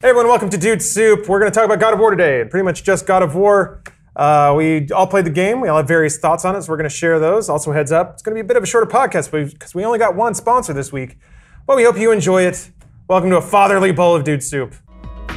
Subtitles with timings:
[0.00, 1.26] Hey everyone, welcome to Dude Soup.
[1.26, 3.34] We're going to talk about God of War today, and pretty much just God of
[3.34, 3.82] War.
[4.14, 5.60] Uh, we all played the game.
[5.60, 7.48] We all have various thoughts on it, so we're going to share those.
[7.48, 9.84] Also, heads up, it's going to be a bit of a shorter podcast because we
[9.84, 11.18] only got one sponsor this week.
[11.66, 12.70] But we hope you enjoy it.
[13.08, 14.72] Welcome to a fatherly bowl of Dude Soup.
[15.30, 15.34] You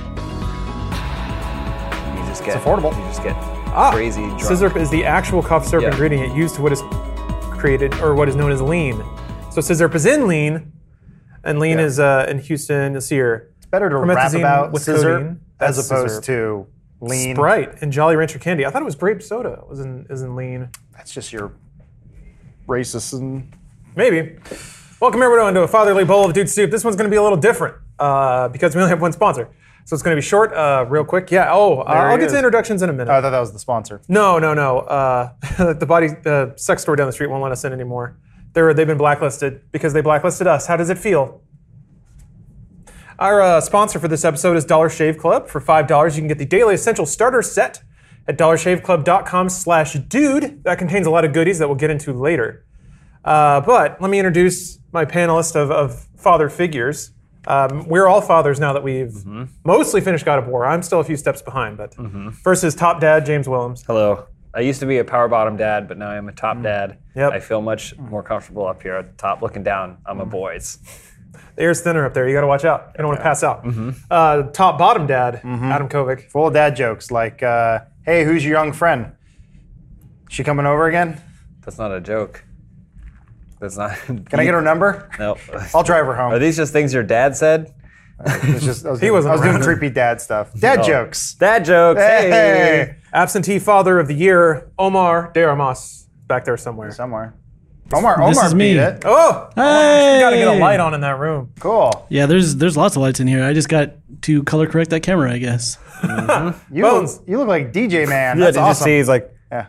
[2.28, 2.96] just get it's affordable.
[2.96, 3.36] You just get
[3.74, 4.42] Ah, crazy drunk.
[4.42, 5.90] Scissor is the actual cough syrup Yeah.
[5.92, 6.84] ingredient used to what is
[7.58, 9.04] created or what is known as lean.
[9.50, 10.72] So scissor is in lean,
[11.44, 11.86] and lean Yeah.
[11.86, 12.92] is uh, in Houston.
[12.92, 13.48] You'll see here.
[13.72, 16.68] Better to rap about with scissor as opposed to
[17.00, 17.36] lean.
[17.36, 18.66] Sprite and Jolly Rancher candy.
[18.66, 19.54] I thought it was grape soda.
[19.64, 20.70] It was in is in lean.
[20.96, 21.54] That's just your
[22.68, 23.52] racist and
[23.96, 24.38] Maybe.
[25.02, 26.72] Welcome everyone to a fatherly bowl of dude soup.
[26.72, 29.50] This one's going to be a little different uh, because we only have one sponsor,
[29.84, 31.30] so it's going to be short, uh, real quick.
[31.30, 31.52] Yeah.
[31.52, 32.32] Oh, uh, I'll get is.
[32.32, 33.12] to introductions in a minute.
[33.12, 34.02] oh, I thought that was the sponsor.
[34.08, 34.80] no, no, no.
[34.80, 35.34] Uh,
[35.74, 38.18] the body, the sex store down the street won't let us in anymore.
[38.54, 40.68] They're they've been blacklisted because they blacklisted us.
[40.68, 41.42] How does it feel?
[43.22, 45.48] Our uh, sponsor for this episode is Dollar Shave Club.
[45.48, 47.84] For five dollars, you can get the Daily Essential Starter Set
[48.28, 50.64] at dollarshaveclub.com/dude.
[50.64, 52.66] That contains a lot of goodies that we'll get into later.
[53.24, 57.12] Uh, but let me introduce my panelist of, of father figures.
[57.46, 59.44] Um, we're all fathers now that we've Mm-hmm.
[59.66, 60.66] mostly finished God of War.
[60.66, 61.94] I'm still a few steps behind, but
[62.44, 63.84] first is top dad James Willems.
[63.86, 64.26] Hello.
[64.54, 66.92] I used to be a power bottom dad, but now I'm a top dad.
[66.92, 66.98] Mm.
[67.16, 67.32] Yep.
[67.34, 70.20] I feel much more comfortable up here at the top, looking down on Mm.
[70.20, 70.78] my boys.
[71.56, 72.28] The air's thinner up there.
[72.28, 72.92] You got to watch out.
[72.94, 73.64] You don't want to pass out.
[73.64, 73.90] Mm-hmm.
[74.10, 76.30] Uh, top bottom dad Adam Kovic.
[76.32, 79.14] Full of dad jokes like, uh, "Hey, who's your young friend?
[80.30, 81.22] She coming over again?
[81.66, 82.44] That's not a joke.
[83.60, 83.96] That's not.
[84.06, 85.10] Can I get her number?
[85.20, 85.38] No.
[85.74, 87.74] I'll drive her home." Are these just things your dad said?
[88.24, 90.54] It's just, I was doing, wasn't I was doing creepy dad stuff.
[90.54, 90.84] Dad Oh.
[90.84, 91.34] jokes.
[91.34, 92.00] Dad jokes.
[92.00, 92.30] Hey.
[92.30, 96.92] Hey, Absentee father of the year Omar De Armas back there somewhere.
[96.92, 97.34] somewhere.
[97.94, 98.80] Omar, Omar This is beat me.
[98.80, 99.02] it.
[99.06, 100.20] Oh, Hey!
[100.22, 101.52] got to get a light on in that room.
[101.60, 102.06] Cool.
[102.10, 103.44] Yeah, there's there's lots of lights in here.
[103.44, 103.92] I just got
[104.24, 105.78] to color correct that camera, I guess.
[106.72, 107.18] You Bones.
[107.20, 108.38] look, you look like DJ man.
[108.38, 108.88] Yeah, That's did awesome.
[108.88, 108.98] you see?
[108.98, 109.68] He's like, Yeah,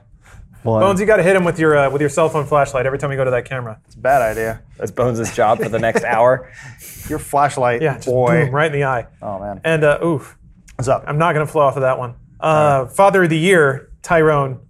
[0.64, 2.98] Bones, you got to hit him with your uh, with your cell phone flashlight every
[2.98, 3.80] time you go to that camera.
[3.86, 4.63] it's a bad idea.
[4.79, 6.51] that's Bones' job for the next hour.
[7.08, 8.45] Your flashlight, Yeah, boy.
[8.47, 9.08] boom, right in the eye.
[9.20, 10.39] Oh man, And uh, oof,
[10.77, 11.02] what's up?
[11.08, 12.14] I'm not gonna flow off of that one.
[12.39, 14.61] Uh, Father of the year Tyrone.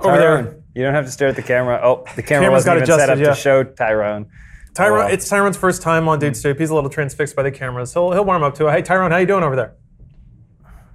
[0.00, 0.61] Over there.
[0.74, 0.80] Tyrone.
[0.80, 1.80] You don't have to stare at the camera.
[1.82, 3.34] Oh, the camera Camera's wasn't even set adjusted, up yeah.
[3.34, 4.26] to show Tyrone.
[4.74, 5.06] Tyrone, wow.
[5.08, 6.58] it's Tyrone's first time on Dude Soup.
[6.58, 7.92] He's a little transfixed by the cameras.
[7.92, 8.72] He'll he'll warm up to it.
[8.72, 9.74] Hey Tyrone, how you doing over there?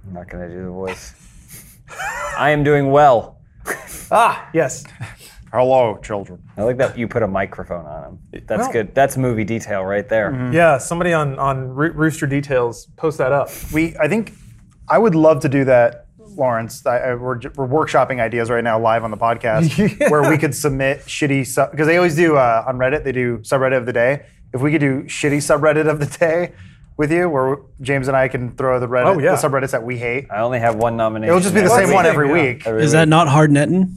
[0.06, 1.14] I'm not gonna do the voice.
[2.36, 3.36] I am doing well.
[4.10, 4.84] Ah, yes.
[5.52, 6.42] Hello, children.
[6.56, 8.42] I like that you put a microphone on him.
[8.46, 8.94] That's Well- good.
[8.94, 10.50] That's movie detail right there.
[10.50, 13.50] Yeah, somebody on on Roo- Rooster Details post that up.
[13.70, 14.32] We, I think,
[14.88, 16.06] I would love to do that,
[16.38, 16.84] Lawrence.
[16.86, 20.54] I, I, we're, we're workshopping ideas right now live on the podcast where we could
[20.54, 23.04] submit shitty sub because they always do uh, on Reddit.
[23.04, 24.26] They do subreddit of the day.
[24.54, 26.52] If we could do shitty subreddit of the day
[26.96, 29.34] with you, where James and I can throw the Reddit, Oh, yeah.
[29.36, 30.26] the subreddits that we hate.
[30.30, 31.28] I only have one nomination.
[31.30, 32.32] It'll just be the every same one every yeah.
[32.32, 32.66] week.
[32.66, 32.92] Every Is week.
[32.92, 33.94] that not hard netting?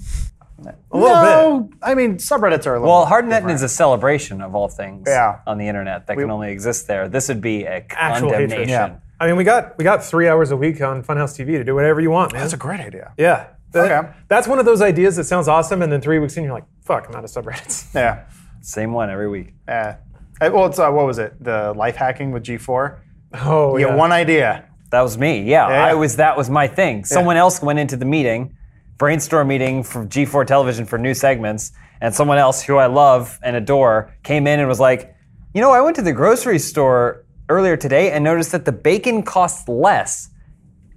[0.92, 1.78] A little no, bit.
[1.82, 2.94] I mean subreddits are a little.
[2.94, 3.52] Well, Hardnetting different.
[3.56, 5.40] is a celebration of all things Yeah.
[5.48, 7.10] on the internet that can only exist there.
[7.10, 8.70] This would be a condemnation.
[8.70, 8.96] Yeah.
[9.22, 11.76] I mean, we got we got three hours a week on Funhaus TV to do
[11.76, 12.42] whatever you want, man.
[12.42, 13.14] That's a great idea.
[13.18, 13.48] yeah.
[13.72, 14.10] That- Okay.
[14.28, 16.66] That's one of those ideas that sounds awesome, and then three weeks in, you're like,
[16.84, 18.24] "Fuck, I'm out of subreddits." Yeah.
[18.62, 19.54] Same one every week.
[19.68, 19.96] Yeah.
[20.42, 21.42] Uh, Well, it's uh, what was it?
[21.42, 22.98] The life hacking with G4.
[23.46, 23.92] Oh You yeah.
[23.92, 24.66] get one idea.
[24.90, 25.44] That was me.
[25.44, 25.86] Yeah, Yeah.
[25.86, 26.18] I was.
[26.18, 27.06] That was my thing.
[27.06, 28.58] Someone else went into the meeting,
[28.98, 31.72] brainstorm meeting for G4 Television for new segments,
[32.02, 35.16] and someone else who I love and adore came in and was like,
[35.54, 39.24] "You know, I went to the grocery store earlier today and noticed that the bacon
[39.24, 40.30] costs less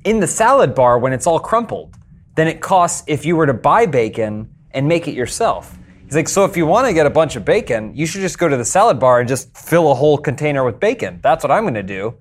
[0.04, 1.96] in the salad bar when it's all crumpled
[2.36, 5.76] than it costs if you were to buy bacon and make it yourself."
[6.06, 8.38] He's like, "So if you want to get a bunch of bacon, you should just
[8.38, 11.18] go to the salad bar and just fill a whole container with bacon.
[11.22, 12.14] That's what I'm going to do."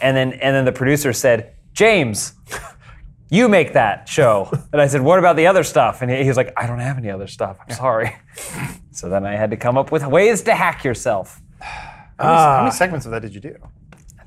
[0.00, 2.34] And then and then the producer said, "James,
[3.30, 6.28] you make that show." And I said, "What about the other stuff?" And he, he
[6.28, 7.58] was like, "I don't have any other stuff.
[7.60, 8.14] I'm sorry."
[8.90, 11.40] so then I had to come up with ways to hack yourself.
[11.60, 12.70] How many, how many ah.
[12.70, 13.56] segments of that did you do?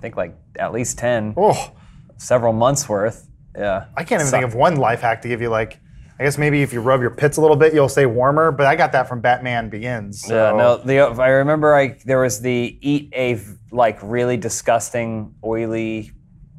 [0.01, 1.73] I think like at least 10, Oh,
[2.17, 3.29] several months worth.
[3.55, 3.85] Yeah.
[3.95, 5.49] I can't even think of one life hack to give you.
[5.49, 5.79] Like,
[6.19, 8.51] I guess maybe if you rub your pits a little bit, you'll stay warmer.
[8.51, 10.21] But I got that from Batman Begins.
[10.21, 10.33] So.
[10.33, 10.77] Yeah, no.
[10.77, 13.39] The I remember I there was the eat a
[13.69, 16.09] like really disgusting oily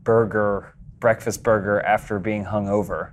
[0.04, 3.10] burger breakfast burger after being hungover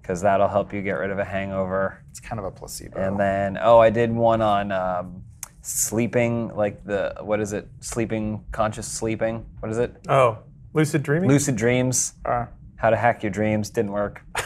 [0.00, 2.04] because that'll help you get rid of a hangover.
[2.10, 3.00] It's kind of a placebo.
[3.00, 5.24] And then oh, I did one on um,
[5.62, 7.68] sleeping like the what is it?
[7.80, 9.46] Sleeping conscious sleeping.
[9.60, 9.94] What is it?
[10.08, 10.38] oh,
[10.74, 11.28] lucid dreaming.
[11.30, 12.14] Lucid dreams.
[12.24, 14.22] Uh, How to hack your dreams didn't work.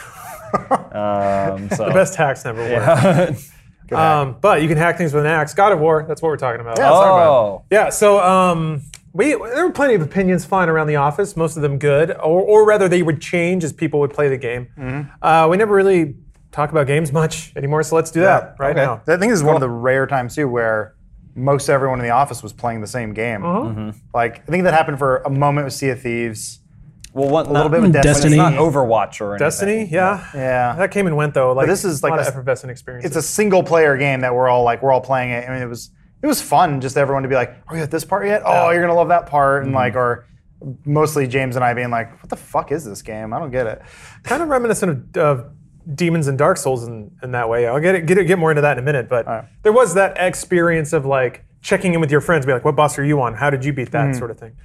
[0.70, 2.70] um, so The Best hacks never work.
[2.70, 3.34] yeah.
[3.92, 5.54] Um, but you can hack things with an axe.
[5.54, 6.04] God of War.
[6.08, 6.76] That's what we're talking about.
[6.76, 6.90] Yeah.
[6.90, 8.82] let's talk about oh, Yeah, so um,
[9.12, 12.42] we there were plenty of opinions flying around the office, most of them good, or,
[12.42, 14.66] or rather they would change as people would play the game.
[14.76, 15.08] Mm-hmm.
[15.22, 16.16] Uh, we never really
[16.50, 18.84] talk about games much anymore, so let's do that right Okay.
[18.84, 19.02] now.
[19.06, 20.95] I think this is one of the rare times too where
[21.36, 23.44] most everyone in the office was playing the same game.
[23.44, 23.92] Uh-huh.
[24.14, 26.60] Like I think that happened for a moment with Sea of Thieves,
[27.12, 28.36] Well, one, a little bit with Destiny.
[28.36, 28.36] Destiny.
[28.36, 29.46] It's not Overwatch or anything.
[29.46, 30.74] Destiny, yeah, Yeah.
[30.76, 31.52] that came and went though.
[31.52, 33.04] Like this is like a lot a- of effervescent experience.
[33.06, 35.48] It's a single player game that we're all like we're all playing it.
[35.48, 35.90] I mean, it was
[36.22, 38.42] it was fun just everyone to be like, "Are you at this part yet?
[38.44, 40.26] Oh, you're gonna love that part," and like, or
[40.86, 43.34] mostly James and I being like, "What the fuck is this game?
[43.34, 43.82] I don't get it."
[44.22, 45.50] kind of reminiscent of, of
[45.94, 47.66] Demons and Dark Souls in, in that way.
[47.66, 49.44] I'll get it, get it, get more into that in a minute, but right.
[49.62, 52.98] there was that experience of like checking in with your friends, be like, "What boss
[52.98, 53.34] are you on?
[53.34, 54.18] How did you beat that?" Hmm.
[54.18, 54.56] sort of thing.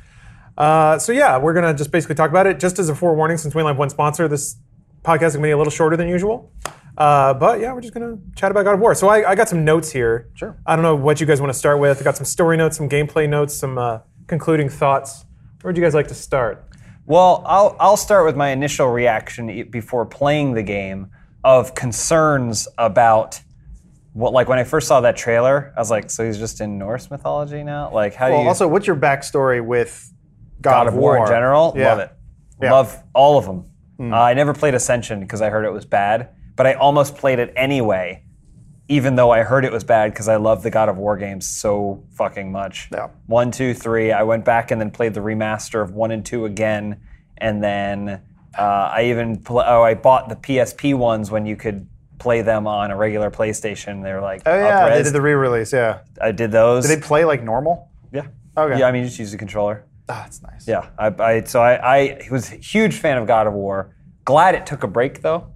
[0.58, 2.60] Uh, so yeah, we're gonna just basically talk about it.
[2.60, 4.58] Just as a forewarning, since we only have one sponsor, this
[5.04, 6.52] podcast is gonna be a little shorter than usual.
[6.98, 8.94] Uh, but yeah, we're just gonna chat about God of War.
[8.96, 10.30] So I, I got some notes here.
[10.34, 10.58] Sure.
[10.66, 12.00] I don't know what you guys want to start with.
[12.00, 15.26] I got some story notes, some gameplay notes, some uh, concluding thoughts.
[15.62, 16.68] Where would you guys like to start?
[17.06, 21.12] Well, I'll, I'll start with my initial reaction before playing the game
[21.44, 23.42] of concerns about
[24.14, 26.78] what, like when I first saw that trailer, I was like, so he's just in
[26.78, 27.92] Norse mythology now?
[27.94, 28.48] Like, how do you.
[28.48, 30.14] also, what's your backstory with
[30.62, 31.90] God, God of War in general, Yeah.
[31.90, 32.12] love it.
[32.62, 32.72] Yeah.
[32.74, 33.66] Love all of them.
[34.00, 37.38] Uh, I never played Ascension because I heard it was bad, but I almost played
[37.40, 38.24] it anyway,
[38.92, 41.48] even though I heard it was bad because I love the God of War games
[41.48, 42.90] so fucking much.
[42.92, 43.08] Yeah.
[43.26, 44.12] One, two, three.
[44.12, 47.00] I went back and then played the remaster of one and two again,
[47.38, 48.22] and then
[48.58, 48.62] uh,
[48.94, 51.88] I even pl- oh I bought the PSP ones when you could
[52.20, 54.04] play them on a regular PlayStation.
[54.04, 55.06] They were like Oh yeah, they up-res.
[55.08, 55.72] did the re-release.
[55.74, 56.00] Yeah.
[56.22, 56.86] I did those.
[56.88, 57.90] Did they play like normal?
[58.12, 58.28] yeah.
[58.58, 58.78] Okay.
[58.78, 59.86] Yeah, I mean, you just use the controller.
[60.10, 60.68] Ah, that's nice.
[60.68, 63.96] Yeah, I, I so I, I was a huge fan of God of War.
[64.26, 65.51] Glad it took a break though,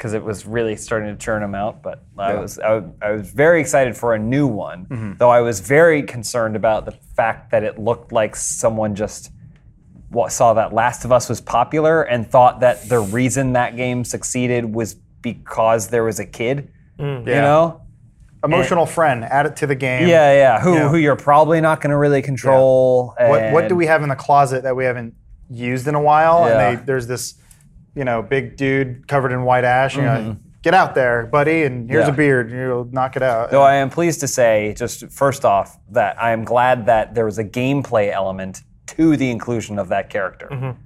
[0.00, 1.82] because it was really starting to churn them out.
[1.82, 5.12] But I was I, I was very excited for a new one, Mm-hmm.
[5.18, 9.30] though I was very concerned about the fact that it looked like someone just
[10.30, 14.74] saw that Last of Us was popular and thought that the reason that game succeeded
[14.74, 16.72] was because there was a kid.
[16.98, 17.40] You Yeah.
[17.42, 17.82] know,
[18.42, 20.08] Emotional friend, add it to the game.
[20.08, 20.60] yeah, yeah.
[20.60, 20.88] Who Yeah.
[20.88, 23.14] who you're probably not going to really control.
[23.18, 25.12] What what do we have in the closet that we haven't
[25.50, 26.46] used in a while?
[26.48, 26.70] Yeah.
[26.70, 27.34] And they, there's this,
[27.94, 29.94] you know, big dude covered in white ash.
[29.96, 30.48] And you're like, Mm-hmm.
[30.62, 32.12] get out there, buddy, and here's Yeah.
[32.12, 32.50] a beard.
[32.50, 33.50] You'll knock it out.
[33.50, 37.24] Though I am pleased to say, just first off, that I am glad that there
[37.24, 40.76] was a gameplay element to the inclusion of that character.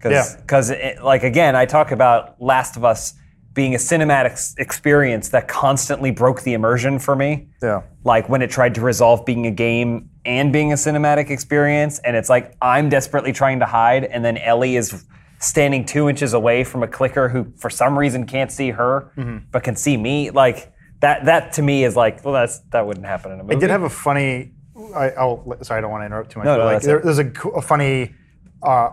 [0.00, 0.94] Because, Yeah.
[1.02, 3.14] like, again, I talk about Last of Us
[3.54, 7.48] being a cinematic s- experience that constantly broke the immersion for me.
[7.62, 7.80] yeah.
[8.04, 12.16] Like when it tried to resolve being a game and being a cinematic experience, and
[12.16, 15.04] it's like I'm desperately trying to hide, and then Ellie is
[15.46, 19.46] standing two inches away from a clicker who, for some reason, can't see her Mm-hmm.
[19.50, 20.30] but can see me.
[20.30, 21.24] Like that.
[21.26, 23.56] That to me is like, well, that's that wouldn't happen in a movie.
[23.56, 24.52] It did have a funny.
[24.94, 26.44] I, I'll sorry, I don't want to interrupt too much.
[26.46, 28.14] No, but no, like, there, there's a, a funny.
[28.62, 28.90] Uh,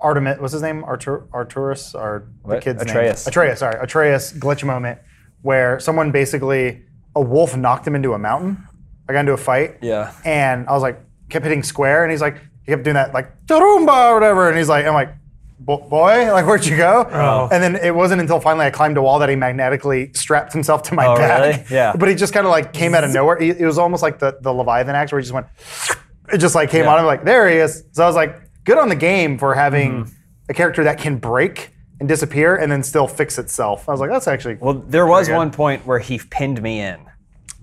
[0.00, 0.84] Artemis, what's his name?
[0.84, 3.24] Artur, Arturus, or the kid's Atreus.
[3.24, 3.30] name?
[3.30, 3.58] Atreus.
[3.60, 4.98] Sorry, Atreus glitch moment
[5.42, 6.82] where someone basically
[7.16, 8.66] a wolf knocked him into a mountain.
[9.08, 9.78] I got into a fight.
[9.82, 10.12] Yeah.
[10.24, 11.00] And I was like,
[11.30, 14.58] kept hitting square, and he's like, he kept doing that like Tarumba or whatever, and
[14.58, 15.23] he's like, I'm like, "Bo-
[15.60, 15.86] boy,
[16.32, 17.06] like where'd you go?
[17.10, 17.48] Oh.
[17.50, 20.82] And then it wasn't until finally I climbed a wall that he magnetically strapped himself
[20.84, 21.40] to my Oh, back.
[21.56, 21.64] really?
[21.70, 21.94] Yeah.
[21.96, 23.36] But he just kind of like came out of nowhere.
[23.40, 25.46] It was almost like the the Leviathan axe where he just went.
[26.32, 26.92] It just like came Yeah.
[26.92, 27.84] out of like there he is.
[27.92, 30.10] So I was like, good on the game for having Mm-hmm.
[30.48, 33.88] a character that can break and disappear and then still fix itself.
[33.88, 34.54] I was like, that's actually.
[34.54, 35.36] Well, there was good.
[35.36, 36.98] one point where he pinned me in.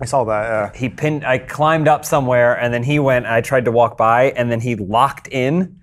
[0.00, 0.42] I saw that.
[0.44, 0.78] Yeah.
[0.78, 1.24] He pinned.
[1.24, 3.26] I climbed up somewhere, and then he went.
[3.26, 5.80] I tried to walk by, and then he locked in,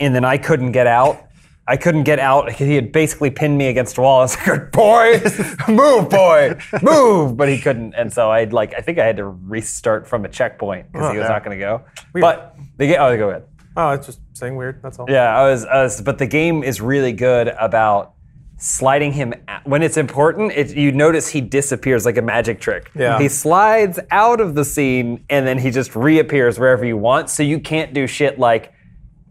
[0.00, 1.24] and then I couldn't get out.
[1.68, 2.50] I couldn't get out.
[2.50, 4.20] He had basically pinned me against a wall.
[4.20, 5.20] I was like, "Boy,
[5.68, 8.72] move, boy, move!" But he couldn't, and so I'd like.
[8.74, 11.28] I think I had to restart from a checkpoint because he was yeah.
[11.28, 11.84] not going to go.
[12.14, 12.96] But the game.
[12.98, 13.44] Oh, go ahead.
[13.76, 14.82] Oh, it's just saying weird.
[14.82, 15.06] That's all.
[15.08, 16.00] Yeah, I was, I was.
[16.00, 18.14] But the game is really good about
[18.56, 19.34] sliding him
[19.64, 20.52] when it's important.
[20.52, 22.90] It, you notice he disappears like a magic trick.
[22.94, 23.18] Yeah.
[23.18, 27.30] He slides out of the scene and then he just reappears wherever you want.
[27.30, 28.72] So you can't do shit like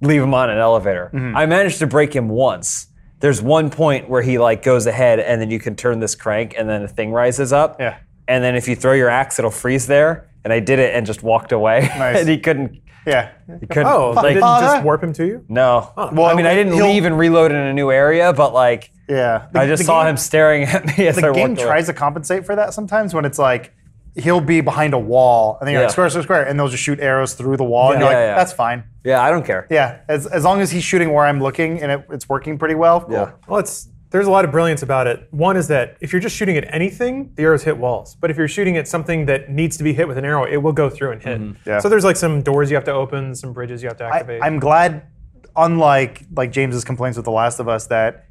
[0.01, 1.10] leave him on an elevator.
[1.13, 1.36] Mm-hmm.
[1.38, 2.88] I managed to break him once.
[3.20, 6.54] There's one point where he like goes ahead and then you can turn this crank
[6.58, 7.80] and then a thing rises up.
[7.80, 7.98] Yeah.
[8.27, 10.30] And then if you throw your axe, it'll freeze there.
[10.44, 11.82] And I did it and just walked away.
[11.98, 12.20] Nice.
[12.20, 12.80] and he couldn't.
[13.08, 13.32] Yeah.
[13.60, 13.88] He couldn't.
[13.88, 15.46] Oh, like, didn't just warp him to you?
[15.48, 15.92] no.
[15.96, 18.92] Well, I mean, I didn't he'll- leave and reload in a new area, but like,
[19.10, 19.48] Yeah.
[19.51, 21.63] The- I just saw game- him staring at me as I the walked game away.
[21.63, 23.74] tries to compensate for that sometimes when it's like
[24.16, 25.88] he'll be behind a wall and then you're Yeah.
[25.88, 28.16] like square, square, square, and they'll just shoot arrows through the wall, and you're like,
[28.16, 28.36] yeah, yeah.
[28.36, 28.84] that's fine.
[29.08, 29.68] Yeah, I don't care.
[29.70, 32.76] Yeah, as, as long as he's shooting where I'm looking and it, it's working pretty
[32.76, 33.02] well.
[33.02, 33.14] Cool.
[33.14, 33.32] Yeah.
[33.48, 35.28] Well, it's there's a lot of brilliance about it.
[35.32, 38.16] One is that if you're just shooting at anything, the arrows hit walls.
[38.16, 40.58] But if you're shooting at something that needs to be hit with an arrow, it
[40.58, 41.40] will go through and hit.
[41.40, 41.70] Mm-hmm.
[41.70, 41.80] Yeah.
[41.80, 44.42] So there's like some doors you have to open, some bridges you have to activate.
[44.42, 45.08] I, I'm glad,
[45.56, 48.26] unlike like James's complaints with The Last of Us, that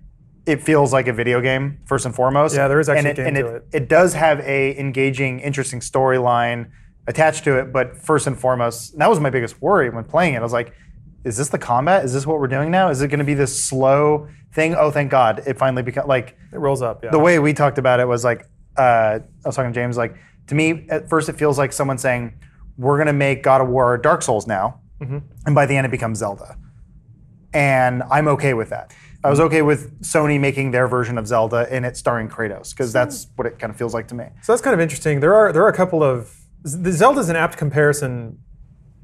[0.46, 2.54] it feels like a video game first and foremost.
[2.54, 3.82] Yeah, there is actually and a it, game and to it, it.
[3.82, 6.70] it does have a engaging, interesting storyline
[7.06, 7.72] attached to it.
[7.72, 10.38] But first and foremost, that was my biggest worry when playing it.
[10.38, 10.72] I was like,
[11.24, 12.04] is this the combat?
[12.04, 12.88] Is this what we're doing now?
[12.88, 14.74] Is it going to be this slow thing?
[14.74, 17.02] Oh, thank God, it finally became like it rolls up.
[17.02, 17.10] Yeah.
[17.10, 18.46] the way we talked about it was like
[18.76, 19.96] uh, I was talking to James.
[19.96, 20.16] Like
[20.48, 22.38] to me, at first, it feels like someone saying,
[22.76, 24.80] "We're gonna make God of War Dark Souls now,"
[25.46, 26.56] and by the end, it becomes Zelda.
[27.52, 28.94] And I'm okay with that.
[29.24, 32.92] I was okay with Sony making their version of Zelda and it starring Kratos because
[32.92, 34.26] that's what it kind of feels like to me.
[34.42, 35.18] So that's kind of interesting.
[35.20, 36.32] There are there are a couple of
[36.74, 38.38] the Zelda's an apt comparison,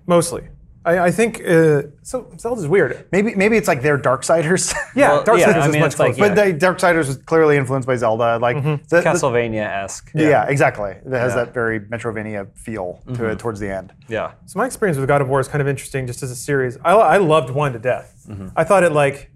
[0.07, 0.49] mostly.
[0.85, 2.29] I, I think uh, so.
[2.39, 3.07] Zelda's weird.
[3.13, 4.75] Maybe maybe it's like their Darksiders.
[4.97, 6.35] Yeah, Well, Darksiders yeah, I is mean, much it's like, closer.
[6.35, 8.39] but the Darksiders was clearly influenced by Zelda.
[8.41, 8.83] Like Mm-hmm.
[8.89, 10.11] the- the- Castlevania esque.
[10.13, 10.47] yeah.
[10.49, 10.91] exactly.
[10.91, 11.21] It has Yeah.
[11.29, 11.37] Mm-hmm.
[11.37, 13.93] that very Metroidvania feel to it towards the end.
[14.09, 14.33] Yeah.
[14.47, 16.77] So my experience with God of War is kind of interesting, just as a series.
[16.85, 18.27] I, I loved one to death.
[18.29, 18.49] Mm-hmm.
[18.57, 19.31] I thought it like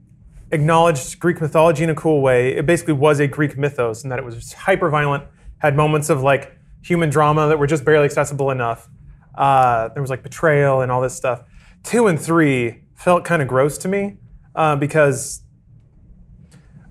[0.51, 2.57] acknowledged Greek mythology in a cool way.
[2.57, 5.25] It basically was a Greek mythos, in that it was hyper violent,
[5.59, 6.56] had moments of like
[6.87, 8.89] human drama that were just barely accessible enough.
[9.35, 11.43] Uh, there was like betrayal and all this stuff.
[11.83, 14.17] Two and three felt kind of gross to me
[14.55, 15.43] uh, because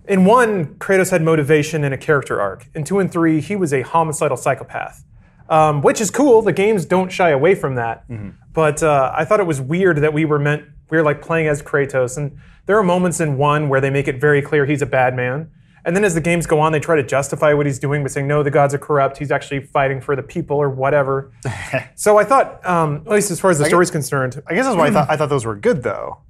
[0.07, 2.67] in one, Kratos had motivation and a character arc.
[2.75, 5.03] In two and three, he was a homicidal psychopath,
[5.49, 6.41] um, which is cool.
[6.41, 8.07] The games don't shy away from that.
[8.53, 11.47] But uh, I thought it was weird that we were meant we were like playing
[11.47, 12.37] as Kratos, and
[12.67, 15.49] there are moments in one where they make it very clear he's a bad man.
[15.85, 18.09] And then as the games go on, they try to justify what he's doing by
[18.09, 19.17] saying, no, the gods are corrupt.
[19.17, 21.31] He's actually fighting for the people or whatever.
[21.95, 24.75] so I thought, um, at least as far as the story's concerned, I guess that's
[24.75, 26.21] why I thought I thought those were good though,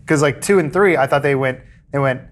[0.00, 1.60] because like two and three, I thought they went
[1.92, 2.22] they went,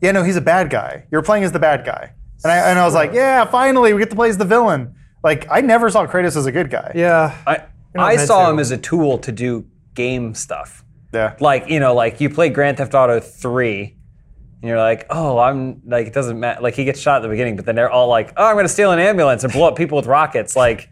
[0.00, 1.06] yeah, no, he's a bad guy.
[1.10, 2.12] You're playing as the bad guy,
[2.44, 4.94] and I and I was like, yeah, finally we get to play as the villain.
[5.24, 6.92] Like I never saw Kratos as a good guy.
[6.94, 7.36] yeah.
[7.46, 7.64] I,
[7.96, 8.52] I saw to.
[8.52, 10.84] him as a tool to do game stuff.
[11.12, 11.34] Yeah.
[11.40, 13.96] Like, you know, like you play Grand Theft Auto 3
[14.60, 16.60] and you're like, oh, I'm like, it doesn't matter.
[16.60, 18.64] Like, he gets shot at the beginning, but then they're all like, oh, I'm going
[18.64, 20.56] to steal an ambulance and blow up people with rockets.
[20.56, 20.90] Like,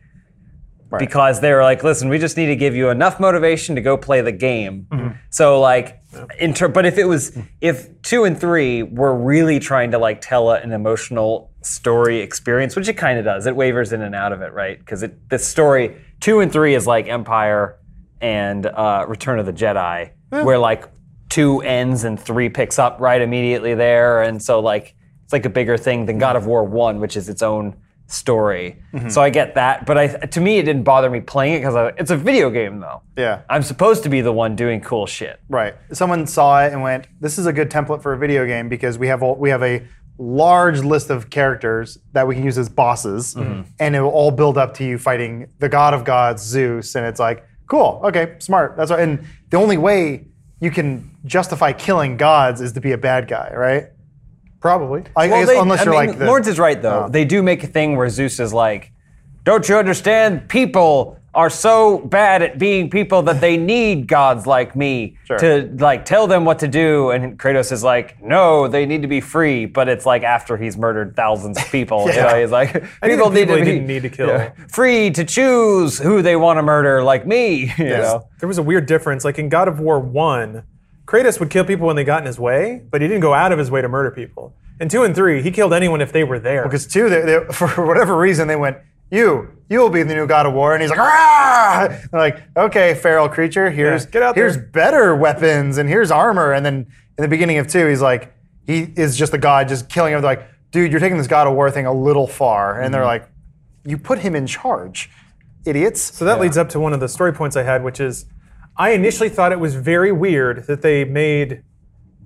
[1.00, 3.96] because they were like, listen, we just need to give you enough motivation to go
[3.96, 4.86] play the game.
[5.30, 6.00] So, like,
[6.38, 10.20] in ter- but if it was, if two and three were really trying to like
[10.20, 14.32] tell an emotional story experience, which it kind of does, it wavers in and out
[14.32, 14.78] of it, right?
[14.78, 17.78] Because it the story two and three is like Empire
[18.20, 20.88] and uh, Return of the Jedi, where like
[21.36, 25.50] two ends and three picks up right immediately there, and so like it's like a
[25.50, 27.76] bigger thing than God of War one, which is its own
[28.06, 28.82] story.
[28.94, 29.10] Mm-hmm.
[29.10, 31.92] So I get that, but I to me it didn't bother me playing it because
[31.98, 33.02] it's a video game though.
[33.18, 33.42] Yeah.
[33.50, 35.38] I'm supposed to be the one doing cool shit.
[35.50, 35.74] Right.
[35.92, 38.96] Someone saw it and went, "This is a good template for a video game because
[38.96, 42.70] we have all, we have a large list of characters that we can use as
[42.70, 43.68] bosses, mm-hmm.
[43.78, 47.04] and it will all build up to you fighting the god of gods, Zeus." And
[47.04, 48.74] it's like, cool, okay, smart.
[48.78, 49.00] That's right.
[49.00, 50.28] And the only way
[50.60, 53.84] you can justify killing gods is to be a bad guy, right?
[54.60, 55.04] Probably.
[55.14, 57.04] I, I Well, guess they- unless I you're mean, like the, Lawrence is right though.
[57.06, 57.08] Oh.
[57.08, 58.92] They do make a thing where Zeus is like,
[59.44, 60.48] "Don't you understand?
[60.48, 65.38] People are so bad at being people that they need gods like me Sure.
[65.38, 69.08] to like tell them what to do." And Kratos is like, "No, they need to
[69.08, 72.06] be free." But it's like after he's murdered thousands of people.
[72.16, 74.50] You know, he's like, "People need people to be didn't need to kill.
[74.68, 78.28] free to choose who they want to murder, like me." You know.
[78.40, 79.24] There was a weird difference.
[79.24, 80.62] Like in God of War 1,
[81.06, 83.52] Kratos would kill people when they got in his way, but he didn't go out
[83.52, 84.54] of his way to murder people.
[84.80, 86.64] In 2 and 3, he killed anyone if they were there.
[86.64, 88.76] Because two, they, they, for whatever reason, they went,
[89.10, 92.42] "You, you will be the new God of War," and he's like, "Ah!" They're like,
[92.56, 96.64] "Okay, feral creature, here's Yeah, get out there." here's better weapons and here's armor." And
[96.64, 96.86] then
[97.18, 98.32] in the beginning of two, he's like,
[98.66, 100.20] he is just a god, just killing him.
[100.22, 103.02] They're like, "Dude, you're taking this God of War thing a little far," and they're
[103.02, 103.06] Mm-hmm.
[103.24, 103.28] like,
[103.84, 105.08] "You put him in charge,
[105.64, 108.26] idiots." So that leads up to one of the story points I had, which is
[108.76, 111.62] I initially thought it was very weird that they made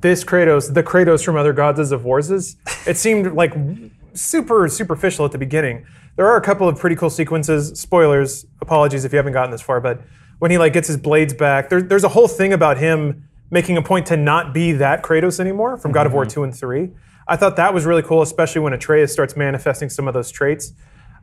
[0.01, 2.57] this Kratos the Kratos from other gods of Wars.
[2.87, 3.53] It seemed like
[4.15, 5.85] super superficial at the beginning.
[6.21, 7.81] There are a couple of pretty cool sequences.
[7.81, 10.03] Spoilers, apologies if you haven't gotten this far, but
[10.39, 13.79] when he like gets his blades back, there, there's a whole thing about him making
[13.79, 16.91] a point to not be that Kratos anymore from God of War 2 and 3.
[17.27, 20.75] I thought that was really cool, especially when Atreus starts manifesting some of those traits.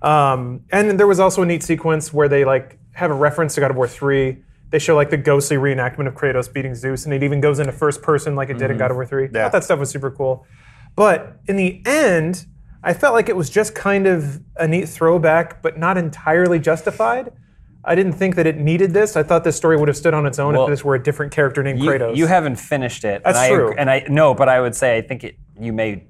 [0.02, 3.62] Um, and there was also a neat sequence where they like have a reference to
[3.62, 4.36] God of War 3.
[4.72, 7.72] They show like the ghostly reenactment of Kratos beating Zeus, and it even goes into
[7.72, 9.26] first person like it did in God of War 3.
[9.26, 10.48] I thought that stuff was super cool.
[10.96, 12.48] But in the end,
[12.88, 17.34] I felt like it was just kind of a neat throwback, but not entirely justified.
[17.84, 19.18] I didn't think that it needed this.
[19.18, 21.04] I thought this story would have stood on its own Well, if this were a
[21.04, 22.16] different character named You, Kratos.
[22.16, 23.24] you haven't finished it.
[23.26, 23.74] That's and I, true.
[23.78, 26.06] And I no, but I would say I think it you may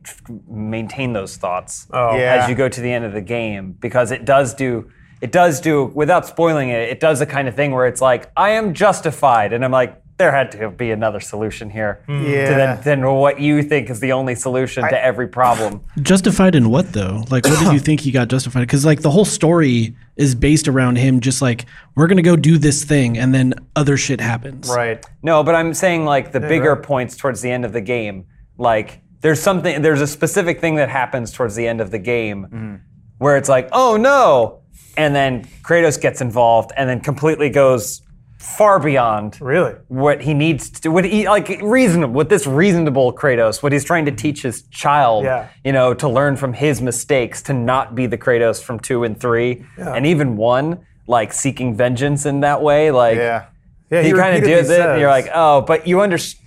[0.47, 2.15] maintain those thoughts Oh.
[2.15, 2.41] Yeah.
[2.43, 4.91] as you go to the end of the game because it does do
[5.21, 8.29] it does do without spoiling it it does the kind of thing where it's like
[8.35, 12.75] i am justified and i'm like there had to be another solution here Yeah.
[12.75, 16.93] to than what you think is the only solution to every problem Justified in what
[16.93, 17.23] though?
[17.29, 18.61] Like, what did you think he got justified?
[18.61, 21.19] Because like the whole story is based around him.
[21.19, 24.69] Just like we're gonna go do this thing, and then other shit happens.
[24.69, 25.03] Right.
[25.21, 28.25] No, but I'm saying like the bigger points towards the end of the game.
[28.57, 32.45] Like there's something, there's a specific thing that happens towards the end of the game
[32.45, 32.75] mm-hmm.
[33.17, 34.61] where it's like, oh no,
[34.95, 38.01] and then Kratos gets involved and then completely goes
[38.37, 39.73] far beyond Really?
[39.87, 40.91] what he needs to do.
[40.91, 45.23] What he like reasonable, what this reasonable Kratos, what he's trying to teach his child,
[45.25, 45.47] Yeah.
[45.63, 49.19] you know, to learn from his mistakes, to not be the Kratos from two and
[49.19, 53.45] three, and even one, like seeking vengeance in that way, like Yeah.
[53.89, 56.43] Yeah, he, kind of does it, and you're like, oh, but you understand.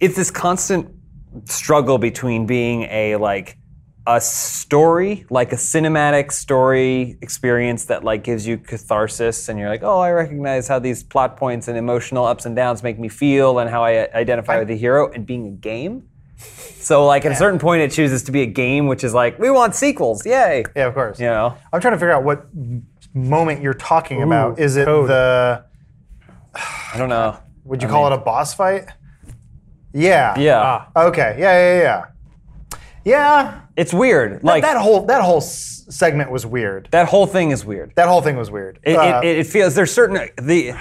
[0.00, 0.88] It's this constant
[1.46, 3.56] struggle between being a like
[4.06, 9.82] a story, like a cinematic story experience that like gives you catharsis, and you're like,
[9.82, 13.58] oh, I recognize how these plot points and emotional ups and downs make me feel,
[13.58, 16.08] and how I identify with the hero, and being a game.
[16.36, 19.38] So like at a certain point, it chooses to be a game, which is like,
[19.38, 20.64] we want sequels, yay!
[20.76, 21.18] Yeah, of course.
[21.18, 22.46] You know, I'm trying to figure out what
[23.14, 24.58] moment you're talking about.
[24.58, 25.08] Is it code.
[25.08, 25.64] the?
[26.54, 27.38] I don't know.
[27.64, 28.86] Would you call it a boss fight?
[29.94, 30.38] Yeah.
[30.38, 31.36] Yeah, ah, Okay.
[31.38, 31.76] Yeah.
[31.76, 31.82] Yeah.
[31.82, 32.04] Yeah.
[33.04, 33.60] Yeah.
[33.76, 34.42] it's weird.
[34.44, 36.88] Like that whole that whole s- segment was weird.
[36.92, 37.92] that whole thing is weird.
[37.96, 38.78] That whole thing was weird.
[38.82, 40.72] It, Uh, it, it feels there's certain the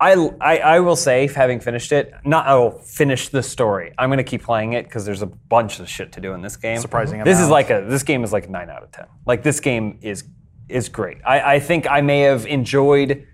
[0.00, 4.10] I, I I will say having finished it not I will finish the story I'm
[4.10, 6.78] gonna keep playing it because there's a bunch of shit to do in this game
[6.78, 9.42] Surprising this is like a this game is like a nine out of ten like
[9.44, 10.24] this game is
[10.68, 13.26] is great I, I think I may have enjoyed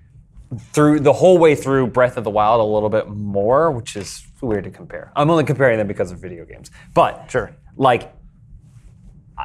[0.72, 4.26] through the whole way through Breath of the Wild a little bit more which is
[4.42, 7.50] weird to compare I'm only comparing them because of video games but Sure.
[7.76, 8.12] like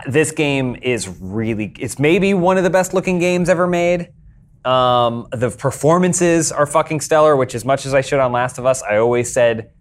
[0.08, 4.10] this game is really it's maybe one of the best looking games ever made.
[4.66, 8.66] Um, the performances are fucking stellar which as much as i shit on last of
[8.66, 9.74] us i always said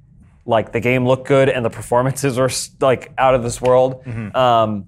[0.45, 2.50] like the game looked good and the performances were
[2.81, 4.04] like out of this world.
[4.35, 4.87] Um,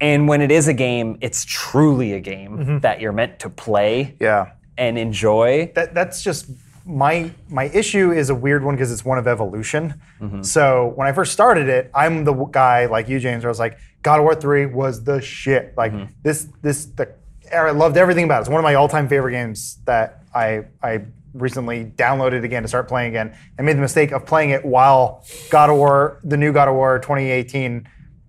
[0.00, 4.16] and when it is a game it's truly a game that you're meant to play
[4.20, 4.52] yeah.
[4.76, 5.72] and enjoy.
[5.74, 6.50] That that's just
[6.86, 10.00] my my issue is a weird one because it's one of evolution.
[10.20, 10.42] Mm-hmm.
[10.42, 13.58] So when I first started it, I'm the guy like you, James, where I was
[13.58, 15.74] like, God of War three was the shit.
[15.76, 16.12] Like mm-hmm.
[16.22, 17.12] this this the
[17.52, 18.40] I loved everything about it.
[18.42, 21.02] It's one of my all time favorite games that I I
[21.34, 23.36] recently downloaded again to start playing again.
[23.58, 26.74] I made the mistake of playing it while God of War, the new God of
[26.74, 27.86] War 2018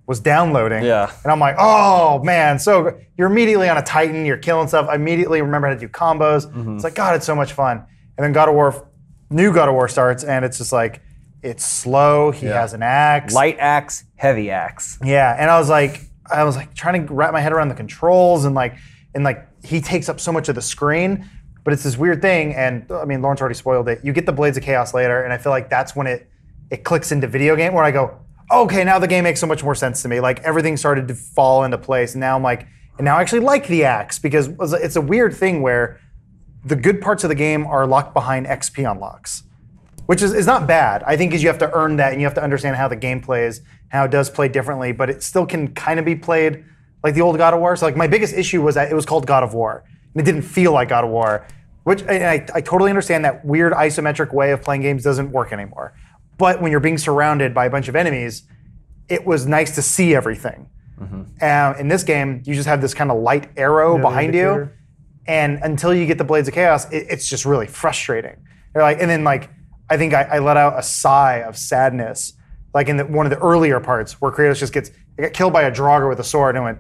[0.08, 0.84] was downloading.
[0.84, 1.12] Yeah.
[1.24, 4.88] And I'm like, oh man, so you're immediately on a Titan, you're killing stuff.
[4.90, 6.46] I immediately remember how to do combos.
[6.46, 6.76] Mm-hmm.
[6.76, 7.86] It's like, God, it's so much fun.
[8.18, 8.88] And then God of War,
[9.30, 11.02] new God of War starts, and it's just like,
[11.44, 12.32] it's slow.
[12.32, 13.34] He has an axe.
[13.34, 15.36] light axe heavy axe Yeah.
[15.38, 18.46] And I was like, I was like trying to wrap my head around the controls
[18.46, 18.76] and like,
[19.14, 21.30] and like he takes up so much of the screen.
[21.64, 24.00] But it's this weird thing, and I mean, Lawrence already spoiled it.
[24.02, 26.30] You get the Blades of Chaos later, and I feel like that's when it
[26.72, 28.18] it clicks into video game where I go,
[28.50, 30.22] okay, now the game makes so much more sense to me.
[30.22, 33.42] Like everything started to fall into place, and now I'm like, and now I actually
[33.42, 36.00] like the axe because it's a weird thing where
[36.68, 39.44] the good parts of the game are locked behind XP unlocks,
[40.06, 41.04] which is, is not bad.
[41.04, 42.96] I think is you have to earn that and you have to understand how the
[42.96, 46.64] game plays, how it does play differently, but it still can kind of be played
[47.04, 47.76] like the old God of War.
[47.76, 50.26] So like my biggest issue was that it was called God of War and it
[50.26, 51.48] didn't feel like God of War,
[51.84, 55.54] which and I, I totally understand that weird isometric way of playing games doesn't work
[55.54, 55.94] anymore.
[56.38, 58.44] But when you're being surrounded by a bunch of enemies,
[59.10, 60.70] it was nice to see everything.
[61.42, 64.70] Um, in this game, you just have this kind of light arrow behind you.
[65.28, 68.36] And until you get the blades of chaos it, it's just really frustrating
[68.74, 69.50] You're like and then like
[69.90, 72.34] i think I, I let out a sigh of sadness
[72.74, 75.54] like in the, one of the earlier parts where kratos just gets he got killed
[75.54, 76.80] by a draugr with a sword and went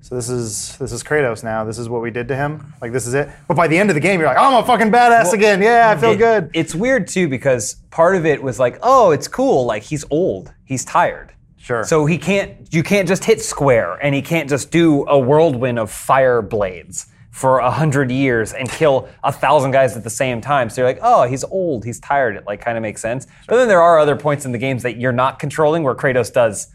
[0.00, 2.92] so this is this is kratos now this is what we did to him like
[2.92, 4.66] this is it but by the end of the game you're like oh, i'm a
[4.66, 8.42] fucking badass again yeah i feel It- good It's weird too because part of it
[8.42, 9.64] was like, oh, it's cool.
[9.64, 11.32] Like he's old, he's tired.
[11.56, 11.82] Sure.
[11.82, 12.72] So he can't.
[12.72, 17.06] You can't just hit square, and he can't just do a whirlwind of fire blades
[17.36, 20.70] for a hundred years and kill a thousand guys at the same time.
[20.70, 22.34] So you're like, oh, he's old, he's tired.
[22.34, 23.26] It like kind of makes sense.
[23.46, 26.32] But then there are other points in the games that you're not controlling where Kratos
[26.32, 26.68] does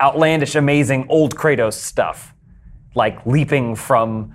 [0.00, 2.34] outlandish, amazing old Kratos stuff,
[2.94, 4.34] like leaping from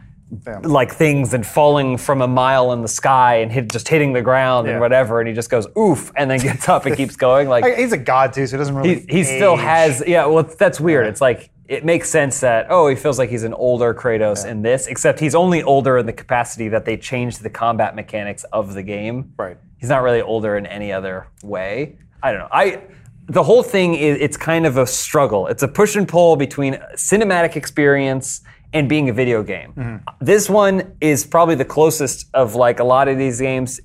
[0.63, 4.21] like things and falling from a mile in the sky and hit, just hitting the
[4.21, 4.73] ground Yeah.
[4.73, 7.49] and whatever, and he just goes oof and then gets up and keeps going.
[7.49, 10.43] Like he's a god too so he doesn't really he, he still has yeah well
[10.43, 13.93] that's weird it's like it makes sense that oh he feels like he's an older
[13.93, 17.95] kratos in this except he's only older in the capacity that they changed the combat
[17.95, 19.57] mechanics of the game Right.
[19.79, 22.81] he's not really older in any other way i don't know i
[23.27, 25.47] the whole thing is it's kind of a struggle.
[25.47, 28.41] It's a push and pull between cinematic experience
[28.73, 29.73] and being a video game.
[29.73, 30.25] Mm-hmm.
[30.25, 33.79] This one is probably the closest of like a lot of these games,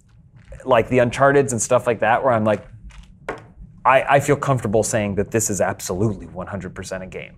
[0.65, 2.67] like the Uncharted's and stuff like that, where I'm like,
[3.85, 7.37] I, I feel comfortable saying that this is absolutely 100% a game.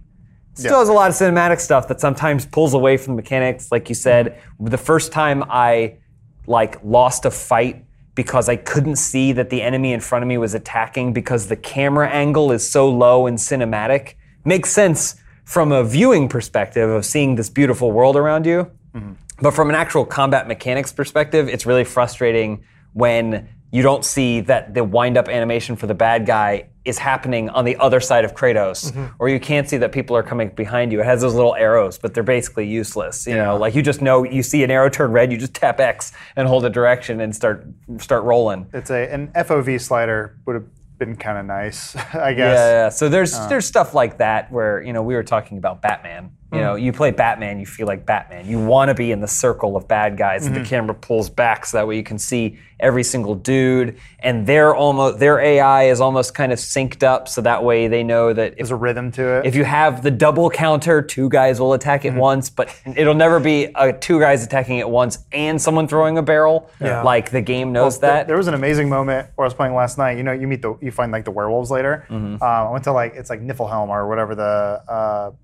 [0.58, 3.70] Still has a lot of cinematic stuff that sometimes pulls away from the mechanics.
[3.70, 5.98] Like you said, the first time I
[6.46, 10.38] like lost a fight because I couldn't see that the enemy in front of me
[10.38, 14.14] was attacking because the camera angle is so low and cinematic.
[14.44, 18.70] Makes sense from a viewing perspective of seeing this beautiful world around you.
[18.94, 19.12] Mm-hmm.
[19.40, 24.74] But from an actual combat mechanics perspective, it's really frustrating when you don't see that
[24.74, 28.34] the wind up animation for the bad guy is happening on the other side of
[28.34, 29.06] Kratos, mm-hmm.
[29.18, 31.00] or you can't see that people are coming behind you.
[31.00, 33.26] It has those little arrows, but they're basically useless.
[33.26, 35.80] You know, like you just know you see an arrow turn red, you just tap
[35.80, 37.66] X and hold a direction and start
[37.98, 38.66] start rolling.
[38.72, 40.66] It's a an FOV slider would have
[40.98, 42.56] been kind of nice, I guess.
[42.56, 42.88] Yeah, yeah.
[42.88, 43.48] So there's uh.
[43.48, 46.32] there's stuff like that where you know we were talking about Batman.
[46.50, 48.46] You know, you play Batman, you feel like Batman.
[48.48, 51.66] You want to be in the circle of bad guys that the camera pulls back
[51.66, 53.98] so that way you can see every single dude.
[54.20, 58.02] And their almost their AI is almost kind of synced up so that way they
[58.02, 59.46] know that if There's a rhythm to it.
[59.46, 63.40] if you have the double counter, two guys will attack at once, but it'll never
[63.40, 66.70] be uh, two guys attacking at once and someone throwing a barrel.
[66.80, 67.02] Yeah.
[67.02, 68.26] Like the game knows There- that.
[68.26, 70.16] There was an amazing moment where I was playing last night.
[70.16, 72.06] You know, you meet the, you find like the werewolves later.
[72.08, 72.42] Mm-hmm.
[72.42, 75.36] Uh, I went to like, it's like Niflheim or whatever the, uh, the-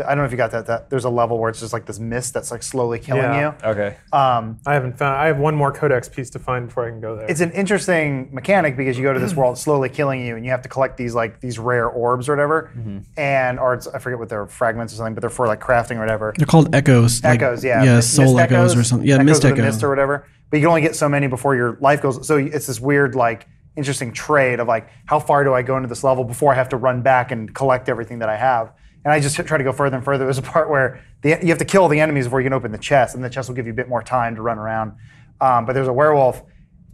[0.00, 0.90] I don't know if you got that, that.
[0.90, 3.54] There's a level where it's just like this mist that's like slowly killing Yeah.
[3.62, 3.68] you.
[3.68, 3.96] okay.
[4.12, 5.16] Um, I haven't found.
[5.16, 7.26] I have one more codex piece to find before I can go there.
[7.28, 10.50] it's an interesting mechanic because you go to this world slowly killing you and you
[10.50, 12.98] have to collect these like these rare orbs or whatever Mm-hmm.
[13.16, 15.96] and or it's, i forget what they're fragments or something but they're for like crafting
[15.96, 17.22] or whatever They're called echoes.
[17.24, 19.06] like- echoes yeah Yeah, Mist soul echoes, or something.
[19.08, 19.74] Yeah, echoes mist of the echoes.
[19.74, 22.36] mist or whatever but you can only get so many before your life goes so
[22.36, 26.02] it's this weird like interesting trade of like how far do i go into this
[26.04, 28.72] level before i have to run back and collect everything that i have
[29.04, 30.24] and i just try to go further and further.
[30.28, 32.72] There's a part where the, you have to kill the enemies before you can open
[32.72, 34.92] the chest and the chest will give you a bit more time to run around.
[35.40, 36.42] Um, but there's a werewolf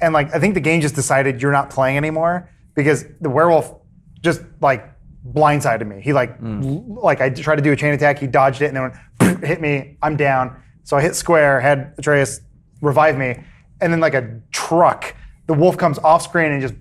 [0.01, 3.75] and like i think the game just decided you're not playing anymore because the werewolf
[4.23, 4.88] just like
[5.33, 6.01] blindsided me.
[6.01, 8.77] He like l- like i tried to do a chain attack he dodged it and
[8.77, 10.61] then went, hit me i'm down.
[10.85, 12.40] So i hit square had atreus
[12.81, 13.42] revive me
[13.81, 15.14] and then like a truck
[15.47, 16.75] the wolf comes off screen and just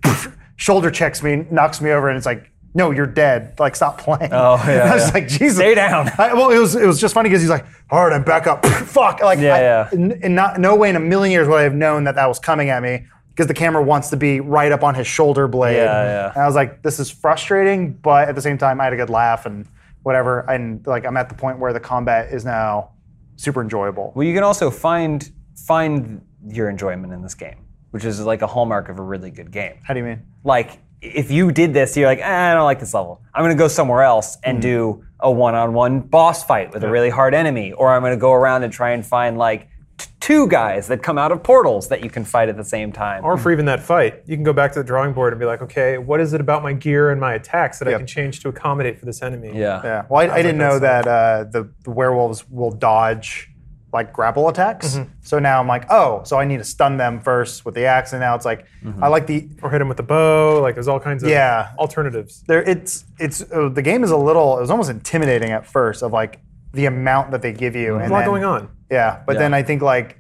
[0.58, 4.32] shoulder checks me knocks me over and it's like no you're dead like stop playing
[4.32, 5.14] Oh, yeah, i was yeah.
[5.14, 6.12] like jesus Stay down.
[6.20, 8.46] I, well, it was it was just funny because he's like, all right, I'm back
[8.46, 8.64] up.
[8.96, 9.90] Fuck, like, Yeah, I, yeah.
[9.92, 12.28] In, in not no way in a million years would I have known that that
[12.28, 15.48] was coming at me because the camera wants to be right up on his shoulder
[15.48, 15.78] blade.
[15.78, 16.34] Yeah, yeah.
[16.34, 18.98] And I was like, this is frustrating, but at the same time, I had a
[18.98, 19.66] good laugh and
[20.04, 20.42] whatever.
[20.50, 22.92] And like, I'm at the point where the combat is now
[23.38, 24.12] super enjoyable.
[24.16, 25.30] Well, you can also find
[25.66, 27.58] find your enjoyment in this game,
[27.92, 29.76] which is like a hallmark of a really good game.
[29.84, 30.22] How do you mean?
[30.44, 30.80] Like
[31.14, 33.22] if you did this, you're like, eh, I don't like this level.
[33.34, 37.34] I'm gonna go somewhere else and do a one-on-one boss fight with a really hard
[37.34, 41.02] enemy, or I'm gonna go around and try and find like t- two guys that
[41.02, 43.24] come out of portals that you can fight at the same time.
[43.24, 45.46] or for even that fight, you can go back to the drawing board and be
[45.46, 48.42] like, okay, what is it about my gear and my attacks that I can change
[48.42, 49.52] to accommodate for this enemy?
[49.54, 49.82] yeah.
[49.84, 50.06] Yeah.
[50.10, 53.50] Well, I, I didn't know that that uh, the, the werewolves will dodge
[53.96, 54.96] like grapple attacks.
[54.96, 55.10] Mm-hmm.
[55.24, 58.14] So now I'm like, oh, so I need to stun them first with the axe,
[58.14, 59.04] and now it's like, Mm-hmm.
[59.04, 60.60] I like the Or hit him with the bow.
[60.62, 61.72] Like there's all kinds of Yeah.
[61.80, 62.44] alternatives.
[62.48, 66.04] there it's it's uh, the game is a little it was almost intimidating at first
[66.04, 66.40] of like
[66.74, 68.70] the amount that they give you There's and a lot then- going on.
[68.92, 70.20] yeah but then i think like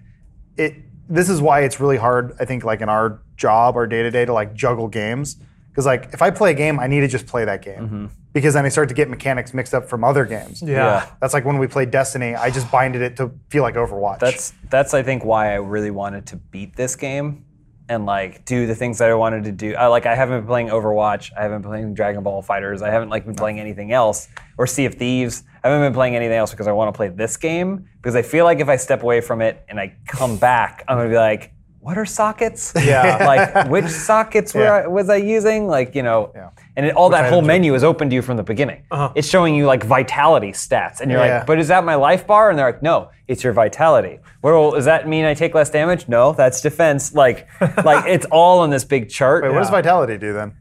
[0.57, 0.73] it
[1.17, 4.09] this is why it's really hard i think like in our job or day to
[4.09, 5.38] day to like juggle games
[5.75, 8.05] because like if i play a game i need to just play that game mm-hmm.
[8.31, 10.69] because then i start to get mechanics mixed up from other games Yeah.
[10.71, 11.09] Yeah.
[11.19, 14.53] that's like when we played destiny i just binded it to feel like overwatch That's
[14.69, 17.45] that's I think why I really wanted to beat this game
[17.88, 19.75] and like do the things that I wanted to do.
[19.75, 21.31] I like I haven't been playing Overwatch.
[21.38, 22.81] I haven't been playing Dragon Ball FighterZ.
[22.81, 25.43] I haven't like been playing anything else or Sea of Thieves.
[25.63, 28.23] I haven't been playing anything else because I want to play this game because I
[28.23, 31.15] feel like if I step away from it and I come back, I'm gonna be
[31.15, 31.53] like,
[31.86, 32.74] what are sockets?
[32.76, 33.26] Yeah.
[33.32, 35.67] like which sockets were I, was I using?
[35.67, 36.50] Like you know, Yeah.
[36.76, 37.48] and it, all that I whole enjoy.
[37.48, 38.84] menu is open to you from the beginning.
[38.89, 39.12] Uh-huh.
[39.15, 41.38] It's showing you like vitality stats, and you're Yeah.
[41.39, 42.50] like, but is that my life bar?
[42.50, 44.19] And they're like, no, it's your vitality.
[44.41, 46.08] Well, does that mean I take less damage?
[46.08, 47.13] No, that's defense.
[47.13, 47.48] Like,
[47.86, 49.43] like it's all on this big chart.
[49.43, 50.56] Wait, what does vitality do then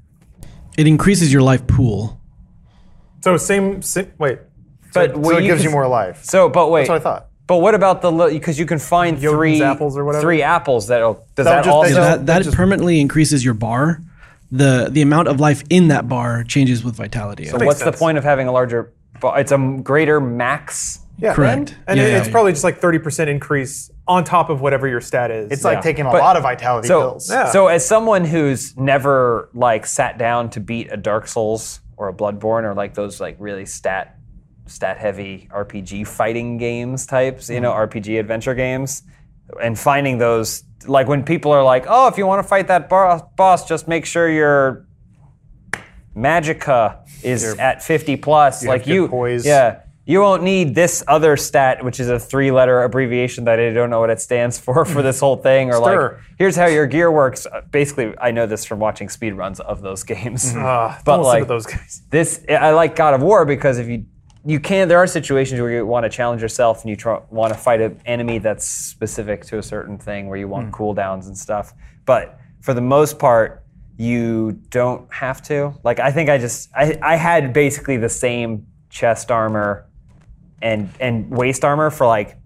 [0.77, 2.21] It increases your life pool.
[3.23, 3.81] So same.
[3.81, 4.39] si- wait.
[4.93, 6.83] but so what it gives can- you more life So, but wait.
[6.83, 9.97] that's what i thought But what about the because you can find Jotun's three apples
[9.99, 10.23] or whatever?
[10.23, 13.55] three apples that'll does That'll that just- also they that that just- permanently increases your
[13.55, 14.01] bar.
[14.53, 17.47] The the amount of life in that bar changes with vitality.
[17.47, 18.93] So what's the point of having a larger?
[19.21, 19.39] bar?
[19.41, 21.33] It's a greater max Yeah.
[21.35, 21.77] Correct.
[21.87, 22.33] And Yeah, it- yeah, it's yeah.
[22.33, 25.51] probably just like 30% increase on top of whatever your stat is.
[25.53, 25.81] It's like Yeah.
[25.83, 27.31] taking a But- lot of vitality So, pills.
[27.31, 27.47] Yeah.
[27.51, 32.13] so as someone who's never like sat down to beat a Dark Souls or a
[32.13, 34.17] Bloodborne or like those like really stat
[34.67, 39.03] stat heavy RPG fighting games types, you know, RPG adventure games,
[39.63, 42.89] and finding those like when people are like, "Oh, if you want to fight that
[42.89, 44.87] boss, boss, just make sure your
[46.17, 49.47] Magica is at 50 plus." have like good you, poise.
[49.47, 49.81] yeah.
[50.07, 54.01] You won't need this other stat, which is a three-letter abbreviation that I don't know
[54.01, 57.47] what it stands for for this whole thing, or like here's how your gear works.
[57.47, 60.53] Uh, Basically, I know this from watching speedruns of those games.
[60.57, 62.03] Ah, but don't listen like to those guys.
[62.11, 64.05] this, I like God of War because if you
[64.45, 67.53] you can, there are situations where you want to challenge yourself and you try, want
[67.53, 70.75] to fight an enemy that's specific to a certain thing where you want hmm.
[70.75, 71.73] cooldowns and stuff.
[72.05, 73.65] But for the most part,
[73.97, 75.75] you don't have to.
[75.85, 79.87] Like I think I just I, I had basically the same chest armor
[80.63, 82.37] and and waist armor for like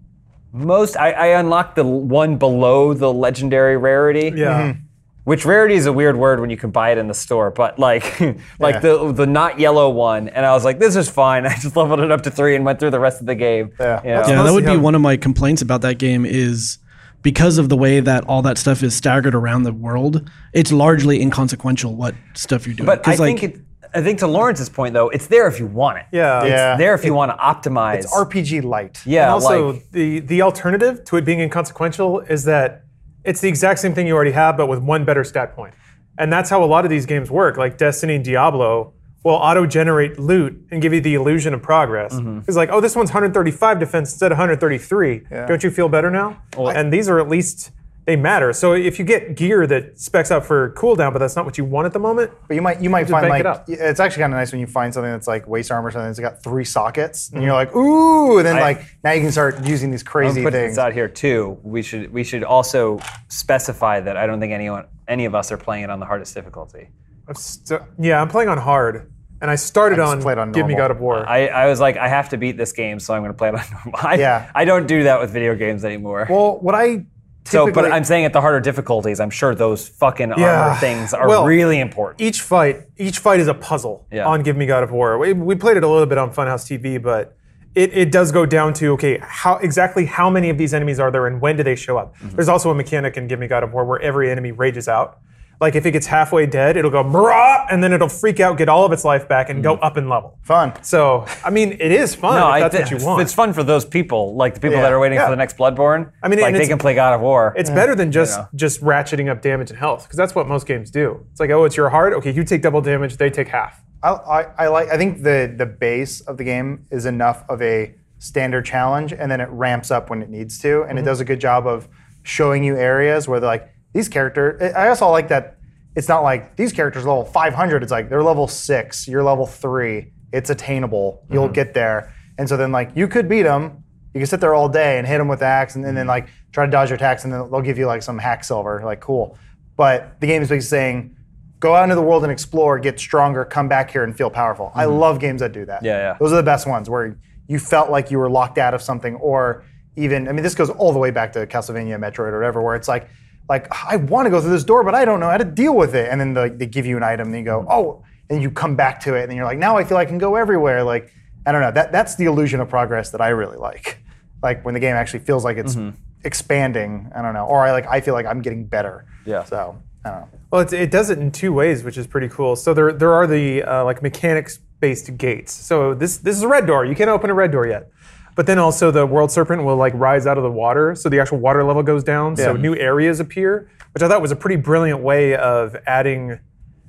[0.51, 0.95] most.
[0.95, 4.31] I, I unlocked the one below the legendary rarity.
[4.35, 4.61] Yeah.
[4.61, 4.81] Mm-hmm.
[5.29, 7.77] Which rarity is a weird word when you can buy it in the store, but
[7.77, 8.19] like
[8.59, 8.79] like Yeah.
[8.79, 11.45] the the not yellow one, and I was like, this is fine.
[11.51, 13.71] I just leveled it up to three and went through the rest of the game.
[13.79, 14.01] Yeah.
[14.03, 14.27] You know?
[14.27, 16.79] Yeah, that would be one of my complaints about that game is
[17.21, 21.21] because of the way that all that stuff is staggered around the world, it's largely
[21.21, 22.85] inconsequential what stuff you're doing.
[22.87, 23.61] But I 'Cause, like, think it,
[23.93, 26.05] I think to Lawrence's point though, it's there if you want it.
[26.11, 26.43] Yeah.
[26.43, 26.71] Yeah.
[26.73, 27.99] It's there if you want to optimize.
[27.99, 29.01] it's RPG light.
[29.05, 32.83] yeah, And also, like the the alternative to it being inconsequential is that
[33.23, 35.73] it's the exact same thing you already have, but with one better stat point.
[36.17, 37.57] And that's how a lot of these games work.
[37.57, 42.13] Like Destiny and Diablo will auto-generate loot and give you the illusion of progress.
[42.13, 42.39] Mm-hmm.
[42.47, 45.25] It's like, oh, this one's 135 defense instead of 133.
[45.47, 46.41] Don't you feel better now?
[46.77, 47.71] and these are at least
[48.09, 48.51] they matter.
[48.53, 51.63] So if you get gear that specs out for cooldown, but that's not what you
[51.65, 54.21] want at the moment, But you might you might just find like it it's actually
[54.21, 56.41] kind of nice when you find something that's like waist armor or something that's got
[56.43, 57.75] three sockets and you're Mm-hmm.
[57.75, 60.59] like ooh and then I- like now you can start using these I'm crazy putting
[60.59, 60.71] things.
[60.73, 61.59] this out here too.
[61.63, 65.57] We should we should also specify that I don't think anyone any of us are
[65.57, 66.89] playing it on the hardest difficulty.
[67.27, 69.11] I'm st- yeah, I'm playing on hard.
[69.41, 70.89] And I started I just on, played on Give Me normal.
[70.89, 71.25] God of War.
[71.29, 73.47] I, I was like, I have to beat this game, so I'm going to play
[73.47, 73.93] it on normal.
[74.05, 74.51] I, Yeah.
[74.53, 76.27] I don't do that with video games anymore.
[76.29, 77.05] Well, what I
[77.49, 80.61] so, but I'm saying at the harder difficulties, I'm sure those fucking Yeah.
[80.67, 82.21] armor things are Well, really important.
[82.21, 84.25] each fight each fight is a puzzle Yeah.
[84.25, 85.17] on Give Me God of War.
[85.17, 87.35] We, we played it a little bit on Funhaus TV, but
[87.75, 91.11] it, it does go down to okay, how exactly how many of these enemies are
[91.11, 92.15] there and when do they show up?
[92.17, 92.35] Mm-hmm.
[92.35, 95.19] There's also a mechanic in Give Me God of War where every enemy rages out.
[95.61, 98.69] Like if it gets halfway dead, it'll go brah, and then it'll freak out, get
[98.69, 100.37] all of its life back, and go up in level.
[100.41, 100.71] fun.
[100.83, 102.39] So I mean, it is fun Mm-hmm.
[102.39, 103.21] No, if I that's thi- what you want.
[103.23, 104.83] It's fun for those people, like the people Yeah.
[104.83, 105.25] that are waiting Yeah.
[105.25, 106.11] for the next Bloodborne.
[106.23, 107.53] I mean, like and they it's- can play God of War.
[107.57, 108.47] It's better than just know.
[108.55, 111.25] just ratcheting up damage and health because that's what most games do.
[111.31, 112.13] It's like, oh, it's your heart.
[112.13, 113.83] Okay, you take double damage, they take half.
[114.01, 114.87] I, I, I like.
[114.89, 119.29] I think the the base of the game is enough of a standard challenge, and
[119.29, 120.89] then it ramps up when it needs to, Mm-hmm.
[120.89, 121.89] and it does a good job of
[122.23, 124.61] showing you areas where they're like these characters.
[124.75, 125.57] I also like that
[125.95, 127.83] it's not like these characters level 500.
[127.83, 130.13] It's like they're level six, you're level three.
[130.31, 131.25] It's attainable.
[131.31, 131.53] You'll Mm-hmm.
[131.53, 133.83] get there, and so then like you could beat them.
[134.13, 136.07] You can sit there all day and hit them with the axe, and, and then
[136.07, 138.81] like try to dodge your attacks, and then they'll give you like some hack silver.
[138.85, 139.37] Like cool,
[139.75, 141.15] but the game is basically saying
[141.59, 144.71] go out into the world and explore, get stronger, come back here and feel powerful.
[144.75, 145.77] I love games that do that.
[145.79, 145.85] Mm-hmm.
[145.87, 146.17] Yeah, yeah.
[146.19, 149.15] Those are the best ones where you felt like you were locked out of something,
[149.15, 149.63] or
[149.97, 152.75] even I mean, this goes all the way back to Castlevania, Metroid, or whatever, where
[152.75, 153.09] it's like,
[153.49, 155.75] like I want to go through this door, but I don't know how to deal
[155.75, 157.67] with it, and then the, they give you an item, and you Mm-hmm.
[157.67, 159.97] go, oh, and you come back to it, and then you're like, now I feel
[159.97, 160.83] I can go everywhere.
[160.83, 161.11] Like
[161.45, 163.99] I don't know, that that's the illusion of progress that I really like.
[164.43, 165.97] Like when the game actually feels like it's Mm-hmm.
[166.23, 167.11] expanding.
[167.15, 169.05] I don't know, or I like I feel like I'm getting better.
[169.25, 169.43] Yeah.
[169.43, 170.27] So I don't know.
[170.51, 172.55] Well, it's, it does it in two ways, which is pretty cool.
[172.55, 175.51] So there there are the uh, like mechanics based gates.
[175.53, 176.85] So this this is a red door.
[176.85, 177.89] You can't open a red door yet.
[178.35, 181.19] But then also the world serpent will like rise out of the water, so the
[181.19, 182.35] actual water level goes down.
[182.35, 182.61] So Yeah.
[182.61, 186.39] new areas appear, which I thought was a pretty brilliant way of adding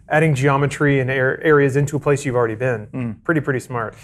[0.09, 3.17] adding geometry and ar- areas into a place you've already been.
[3.25, 3.95] Pretty pretty smart.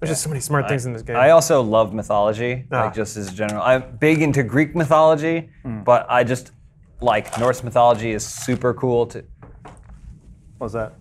[0.00, 1.16] There's just so many smart things in this game.
[1.16, 2.84] I also love mythology, Ah.
[2.84, 3.60] like just as general.
[3.62, 5.80] I'm big into Greek mythology, Hmm.
[5.82, 6.52] but I just
[7.00, 9.24] like Norse mythology is super cool to.
[10.58, 10.92] What's that?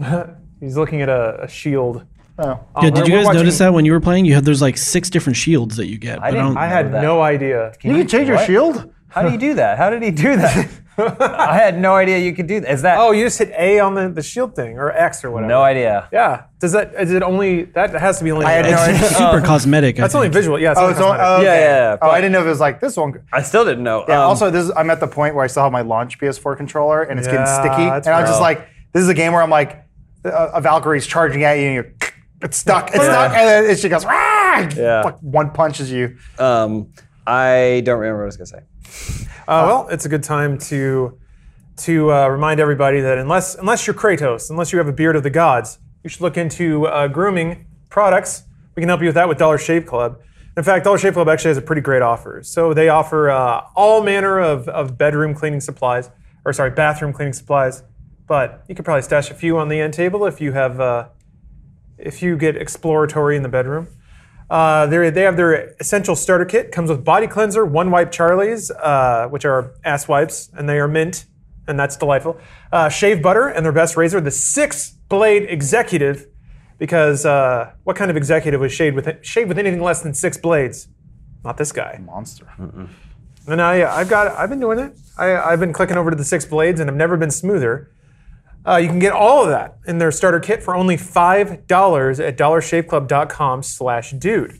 [0.60, 2.04] He's looking at a, a shield.
[2.44, 2.60] Oh.
[2.74, 4.24] Oh, yeah, did you guys watching- notice that when you were playing?
[4.24, 6.18] You had there's like six different shields that you get.
[6.18, 7.72] I but didn't- don't- I had no idea.
[7.82, 8.46] You can change your What?
[8.46, 8.92] shield?
[9.08, 9.76] How do you do that?
[9.78, 10.68] How did he do that?
[10.98, 12.70] I had no idea you could do that.
[12.70, 12.98] Is that?
[12.98, 15.48] Oh, you just hit A on the, the shield thing or X or whatever.
[15.48, 16.08] no idea.
[16.12, 16.44] Yeah.
[16.60, 19.06] Does that is it only that has to be only I had no It's- idea.
[19.06, 19.98] It's super cosmetic.
[19.98, 20.34] I That's only think.
[20.34, 20.58] visual.
[20.58, 20.70] Yeah.
[20.72, 21.26] It's Oh, only it's all, cosmetic.
[21.28, 21.44] oh, okay.
[21.44, 23.14] Yeah, yeah, yeah, Oh, I didn't know if it was like this one.
[23.32, 24.04] I still didn't know.
[24.08, 26.18] Yeah, Um, also, this is, I'm at the point where I still have my launch
[26.18, 27.68] PS4 controller and it's getting sticky.
[27.84, 28.40] And that's I'm just rough.
[28.40, 29.82] like, this is a game where I'm like,
[30.24, 31.92] a, a Valkyrie's charging at you and you're,
[32.42, 34.68] it's stuck, it's stuck, and then it, she goes, "Rah!" ah!
[34.76, 35.02] Yeah.
[35.02, 36.16] Fuck, one punches you.
[36.38, 36.92] Um,
[37.26, 39.32] I don't remember what I was gonna say.
[39.48, 41.18] Uh, well, it's a good time to
[41.78, 45.22] to uh, remind everybody that unless unless you're Kratos, unless you have a beard of
[45.22, 48.44] the gods, you should look into uh, grooming products.
[48.74, 50.20] We can help you with that with Dollar Shave Club.
[50.56, 52.42] In fact, Dollar Shave Club actually has a pretty great offer.
[52.42, 56.10] So they offer uh, all manner of, of bedroom cleaning supplies,
[56.44, 57.82] or sorry, bathroom cleaning supplies.
[58.26, 61.08] But you could probably stash a few on the end table if you have uh,
[62.02, 63.88] if you get exploratory in the bedroom.
[64.50, 66.72] Uh, they're- have their essential starter kit.
[66.72, 70.88] Comes with body cleanser, one wipe Charlie's, uh, which are ass wipes, and they are
[70.88, 71.24] mint,
[71.66, 72.36] and that's delightful.
[72.70, 76.26] Uh, shave butter and their best razor, the six blade executive,
[76.78, 80.36] because uh, what kind of executive was shaved with shaved with anything less than six
[80.36, 80.88] blades?
[81.44, 81.98] Not this guy.
[82.04, 82.46] Monster.
[83.48, 84.96] And I, I've got, I've been doing it.
[85.18, 87.90] I, I've been clicking over to the six blades, and I've never been smoother.
[88.66, 92.20] Uh, you can get all of that in their starter kit for only five dollars
[92.20, 94.58] at DollarShaveClub.com/dude.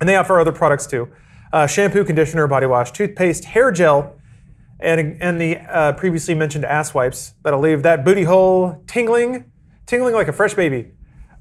[0.00, 1.08] And they offer other products too:
[1.52, 4.16] uh, shampoo, conditioner, body wash, toothpaste, hair gel,
[4.80, 9.50] and and the uh, previously mentioned ass wipes that'll leave that booty hole tingling,
[9.86, 10.90] tingling like a fresh baby.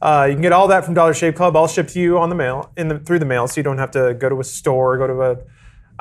[0.01, 2.27] Uh, you can get all that from Dollar Shave Club, all shipped to you on
[2.27, 4.43] the mail, in the, through the mail, so you don't have to go to a
[4.43, 5.37] store, or go to a.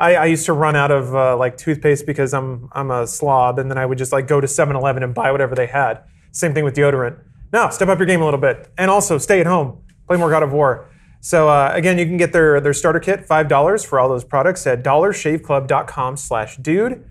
[0.02, 3.60] I, I used to run out of uh, like toothpaste because I'm I'm a slob,
[3.60, 6.02] and then I would just like go to 7-Eleven and buy whatever they had.
[6.32, 7.20] Same thing with deodorant.
[7.52, 10.28] Now step up your game a little bit, and also stay at home, play more
[10.28, 10.88] God of War.
[11.20, 14.24] So uh, again, you can get their their starter kit, five dollars for all those
[14.24, 17.04] products at DollarShaveClub.com/dude.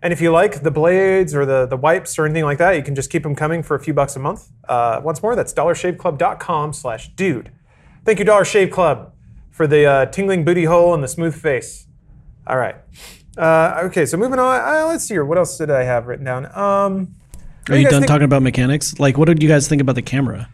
[0.00, 2.84] And if you like the blades or the, the wipes or anything like that, you
[2.84, 4.48] can just keep them coming for a few bucks a month.
[4.68, 7.50] Uh, once more, that's dollarshaveclub.com slash dude.
[8.04, 9.12] Thank you, Dollar Shave Club,
[9.50, 11.87] for the uh, tingling booty hole and the smooth face.
[12.48, 12.76] All right.
[13.36, 14.60] Uh, okay, so moving on.
[14.60, 15.24] Uh, let's see here.
[15.24, 16.46] What else did I have written down?
[16.46, 17.14] Um,
[17.68, 18.98] Are you guys done think- talking about mechanics?
[18.98, 20.48] Like, what did you guys think about the camera?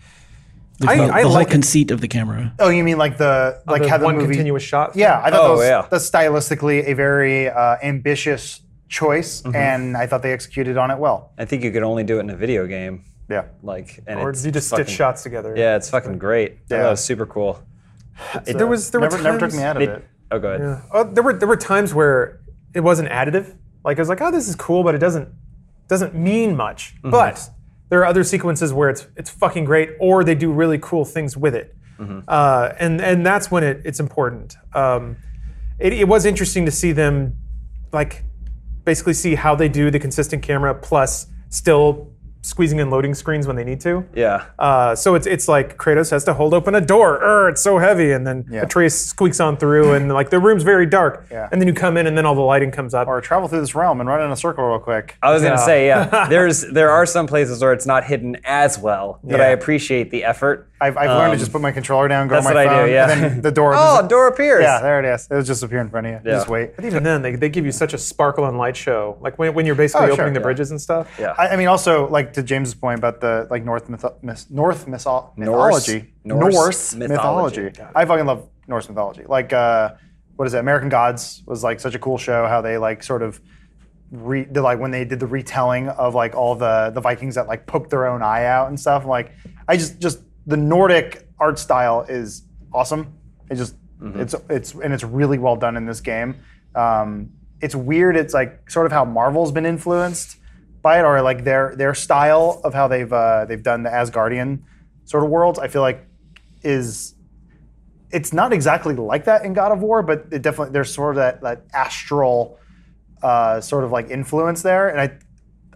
[0.80, 1.50] Like, I- about I the like whole it.
[1.50, 2.52] conceit of the camera.
[2.58, 4.26] Oh, you mean like the like the how the one movie?
[4.34, 4.96] continuous shot.
[4.96, 5.86] Yeah, I thought Oh, that was, yeah.
[5.88, 9.54] that's stylistically a very uh, ambitious choice, Mm-hmm.
[9.56, 11.30] and I thought they executed on it well.
[11.38, 13.04] I think you could only do it in a video game.
[13.30, 13.44] Yeah.
[13.62, 15.54] Like, and Or it's you just fucking, stitch shots together.
[15.56, 16.58] Yeah, it's fucking great.
[16.70, 16.86] I Yeah.
[16.88, 17.62] it was super cool.
[18.44, 20.04] There was there never were never took times- me out of It- it.
[20.34, 20.82] Oh, go ahead.
[20.92, 22.40] Oh, there were there were times where
[22.74, 23.56] it wasn't additive.
[23.84, 25.28] Like I was like, oh, this is cool, but it doesn't
[25.88, 26.94] doesn't mean much.
[26.96, 27.10] Mm-hmm.
[27.10, 27.48] But
[27.88, 31.36] there are other sequences where it's it's fucking great, or they do really cool things
[31.36, 32.20] with it, Mm-hmm.
[32.26, 34.56] uh, and and that's when it, it's important.
[34.74, 35.16] Um,
[35.78, 37.36] it, it was interesting to see them
[37.92, 38.24] like
[38.84, 42.12] basically see how they do the consistent camera plus still
[42.44, 44.04] squeezing in loading screens when they need to.
[44.14, 44.44] Yeah.
[44.58, 47.18] Uh, so it's it's like Kratos has to hold open a door.
[47.22, 48.62] Urgh, it's so heavy, and then Yeah.
[48.62, 51.26] Atreus squeaks on through, and like the room's very dark.
[51.30, 51.48] Yeah.
[51.50, 53.08] And then you come in, and then all the lighting comes up.
[53.08, 55.16] Or travel through this realm and run in a circle real quick.
[55.22, 55.48] I was Yeah.
[55.50, 56.26] gonna say, yeah.
[56.28, 60.24] There's there are some places where it's not hidden as well, but I appreciate the
[60.24, 60.68] effort.
[60.80, 62.74] I've, I've learned to just put my controller down, go Um, that's on my what
[62.74, 63.10] I do, yeah.
[63.10, 63.72] and then the door.
[63.84, 64.10] Oh, opens.
[64.10, 64.62] door appears.
[64.62, 65.26] yeah, there it is.
[65.30, 66.18] It'll just appear in front of you.
[66.30, 66.76] You Just wait.
[66.76, 69.16] But even then, they, they give you such a sparkle and light show.
[69.22, 70.44] Like when, when you're basically Oh, sure, opening the yeah.
[70.44, 71.08] bridges and stuff.
[71.18, 71.34] Yeah.
[71.38, 74.86] I, I mean, also like to James's point about the like North mytho- myth- North
[74.86, 77.62] mytho- mythology, Norse mythology.
[77.62, 77.92] mythology.
[77.94, 79.24] I fucking love Norse mythology.
[79.26, 79.94] Like, uh,
[80.36, 80.58] what is it?
[80.58, 82.46] American Gods was like such a cool show.
[82.46, 83.40] How they like sort of
[84.10, 87.46] re- did, like when they did the retelling of like all the the Vikings that
[87.46, 89.04] like poked their own eye out and stuff.
[89.04, 89.32] Like,
[89.68, 92.42] I just just the Nordic art style is
[92.72, 93.12] awesome.
[93.50, 93.74] It just
[94.16, 96.36] it's it's and it's really well done in this game.
[96.74, 98.16] Um, it's weird.
[98.16, 100.36] It's like sort of how Marvel's been influenced
[100.84, 104.60] by it, or like their their style of how they've uh, they've done the Asgardian
[105.04, 105.58] sort of worlds.
[105.58, 106.06] I feel like
[106.62, 107.14] is
[108.12, 111.16] it's not exactly like that in God of War, but it definitely there's sort of
[111.16, 112.60] that that astral
[113.24, 115.18] uh, sort of like influence there, and I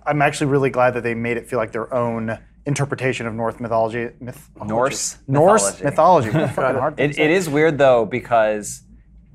[0.07, 3.61] I'm actually really glad that they made it feel like their own interpretation of North
[3.61, 4.11] mythology.
[4.21, 6.29] Myth, Norse Norse mythology.
[6.29, 6.55] mythology.
[6.55, 8.83] Fucking hard to It, it is weird though because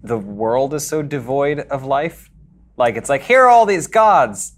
[0.04, 2.30] the world is so devoid of life.
[2.78, 4.54] Like it's like here are all these gods,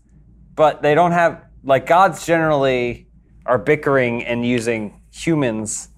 [0.55, 3.07] but they don't have like gods generally
[3.45, 5.89] are bickering and using humans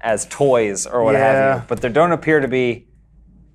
[0.00, 1.64] as toys or what have you.
[1.68, 2.88] But there don't appear to be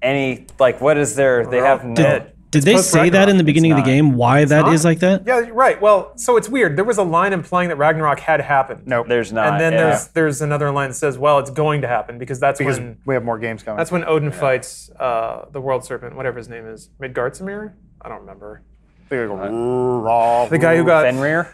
[0.01, 1.45] any like what is there?
[1.45, 1.95] They have no.
[1.95, 4.13] Did- Did they post say that in the beginning of the game?
[4.13, 4.89] Why that is not?
[4.89, 5.27] like that?
[5.27, 5.81] Yeah, right.
[5.81, 6.77] Well, so it's weird.
[6.77, 8.83] There was a line implying that Ragnarok had happened.
[8.87, 9.07] Nope.
[9.09, 9.47] There's not.
[9.47, 9.79] And then yeah.
[9.79, 12.97] there's there's another line that says, "Well, it's going to happen because that's because when
[13.05, 13.77] we have more games coming.
[13.77, 17.73] that's when Odin fights uh, the World Serpent, whatever his name is, Midgardsormr.
[18.01, 18.63] I don't remember.
[19.09, 21.53] The The guy who got Fenrir.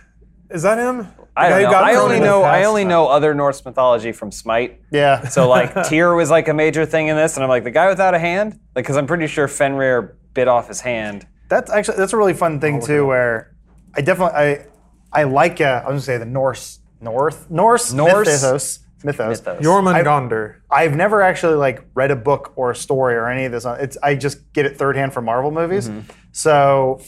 [0.49, 1.07] is that him?
[1.35, 1.69] I don't know.
[1.71, 2.43] I only know.
[2.43, 4.81] I only know other Norse mythology from Smite.
[4.91, 5.27] Yeah.
[5.27, 7.89] So like Tyr was like a major thing in this, and I'm like the guy
[7.89, 11.25] without a hand, like because I'm pretty sure Fenrir bit off his hand.
[11.49, 13.05] That's actually that's a really fun thing too.
[13.07, 13.55] Where
[13.95, 14.65] I definitely I
[15.11, 18.79] I like uh, I was gonna say the Norse North Norse Norse mythos.
[19.03, 19.39] Mythos.
[19.39, 19.61] Mythos.
[19.61, 20.55] Jormungandr.
[20.69, 23.65] I've never actually like read a book or a story or any of this.
[23.65, 25.89] It's I just get it third hand from Marvel movies.
[25.89, 26.11] Mm-hmm.
[26.31, 27.01] So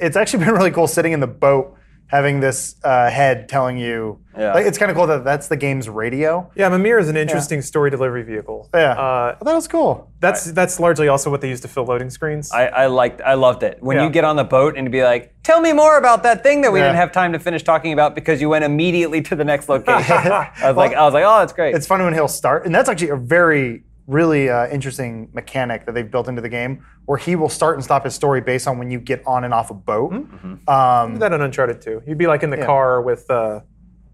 [0.00, 1.76] it's actually been really cool sitting in the boat
[2.10, 4.18] having this uh, head telling you.
[4.36, 4.52] Yeah.
[4.54, 6.50] Like, it's kind of cool that that's the game's radio.
[6.56, 8.68] Yeah, Mimir is an interesting story delivery vehicle.
[8.74, 10.10] Yeah, Uh, I thought it was cool.
[10.20, 12.50] that's that's largely also what they used to fill loading screens.
[12.52, 13.78] I, I liked I loved it.
[13.80, 14.04] When Yeah.
[14.04, 16.72] you get on the boat and be like, tell me more about that thing that
[16.72, 16.86] we Yeah.
[16.86, 20.16] didn't have time to finish talking about because you went immediately to the next location.
[20.16, 21.74] I was like I was like, oh that's great.
[21.74, 25.92] It's funny when he'll start, and that's actually a very really uh, interesting mechanic that
[25.94, 28.78] they've built into the game, where he will start and stop his story based on
[28.78, 30.12] when you get on and off a boat.
[30.12, 30.68] Mm-hmm.
[30.68, 32.02] Um, that in Uncharted too.
[32.06, 32.66] You'd be like in the Yeah.
[32.66, 33.30] car with.
[33.30, 33.60] Uh,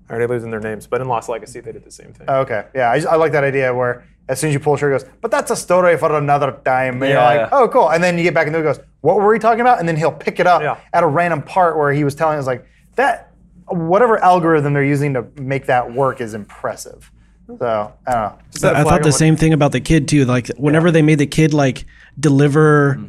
[0.08, 2.30] I already losing their names, but in Lost Legacy they did the same thing.
[2.30, 4.78] Okay, yeah, I, just, I like that idea where as soon as you pull the
[4.78, 7.02] trigger, it goes, but that's a story for another time.
[7.02, 7.90] And you're like, oh, cool.
[7.90, 9.80] And then you get back into it, and it goes, what were we talking about?
[9.80, 10.76] And then he'll pick it up Yeah.
[10.92, 13.32] at a random part where he was telling us like that,
[13.66, 17.10] whatever algorithm they're using to make that work is impressive.
[17.46, 18.38] So I don't know.
[18.50, 20.24] Just I thought the on- same thing about the kid too.
[20.24, 21.84] Like whenever they made the kid like
[22.18, 23.00] deliver,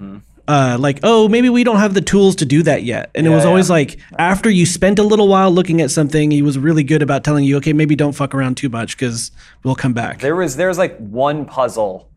[0.47, 3.31] uh, like oh maybe we don't have the tools to do that yet, and it
[3.31, 3.49] was yeah.
[3.49, 7.01] always like after you spent a little while looking at something, he was really good
[7.01, 9.31] about telling you, okay, maybe don't fuck around too much because
[9.63, 10.19] we'll come back.
[10.19, 12.09] there was there was like one puzzle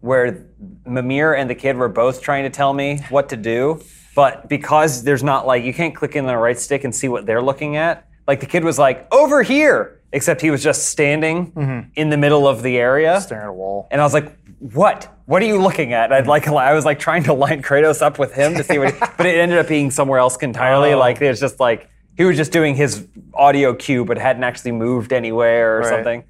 [0.00, 0.46] where
[0.84, 3.82] Mimir and the kid were both trying to tell me what to do,
[4.14, 7.26] but because there's not like you can't click in the right stick and see what
[7.26, 8.06] they're looking at.
[8.28, 11.88] Like the kid was like over here, except he was just standing mm-hmm.
[11.96, 13.20] in the middle of the area.
[13.20, 13.88] Staring at a wall.
[13.90, 15.08] And I was like, "What?
[15.26, 18.18] What are you looking at?" I'd like, I was like trying to line Kratos up
[18.18, 20.92] with him to see what, he, but it ended up being somewhere else entirely.
[20.94, 20.98] Oh.
[20.98, 25.12] Like was just like he was just doing his audio cue, but hadn't actually moved
[25.12, 25.88] anywhere or Right.
[25.88, 26.24] something.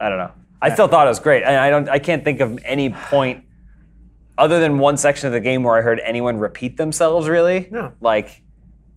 [0.00, 0.32] I don't know.
[0.60, 1.88] I still thought it was great, and I don't.
[1.88, 3.44] I can't think of any point
[4.38, 7.28] other than one section of the game where I heard anyone repeat themselves.
[7.28, 7.92] Really, no.
[8.00, 8.42] like.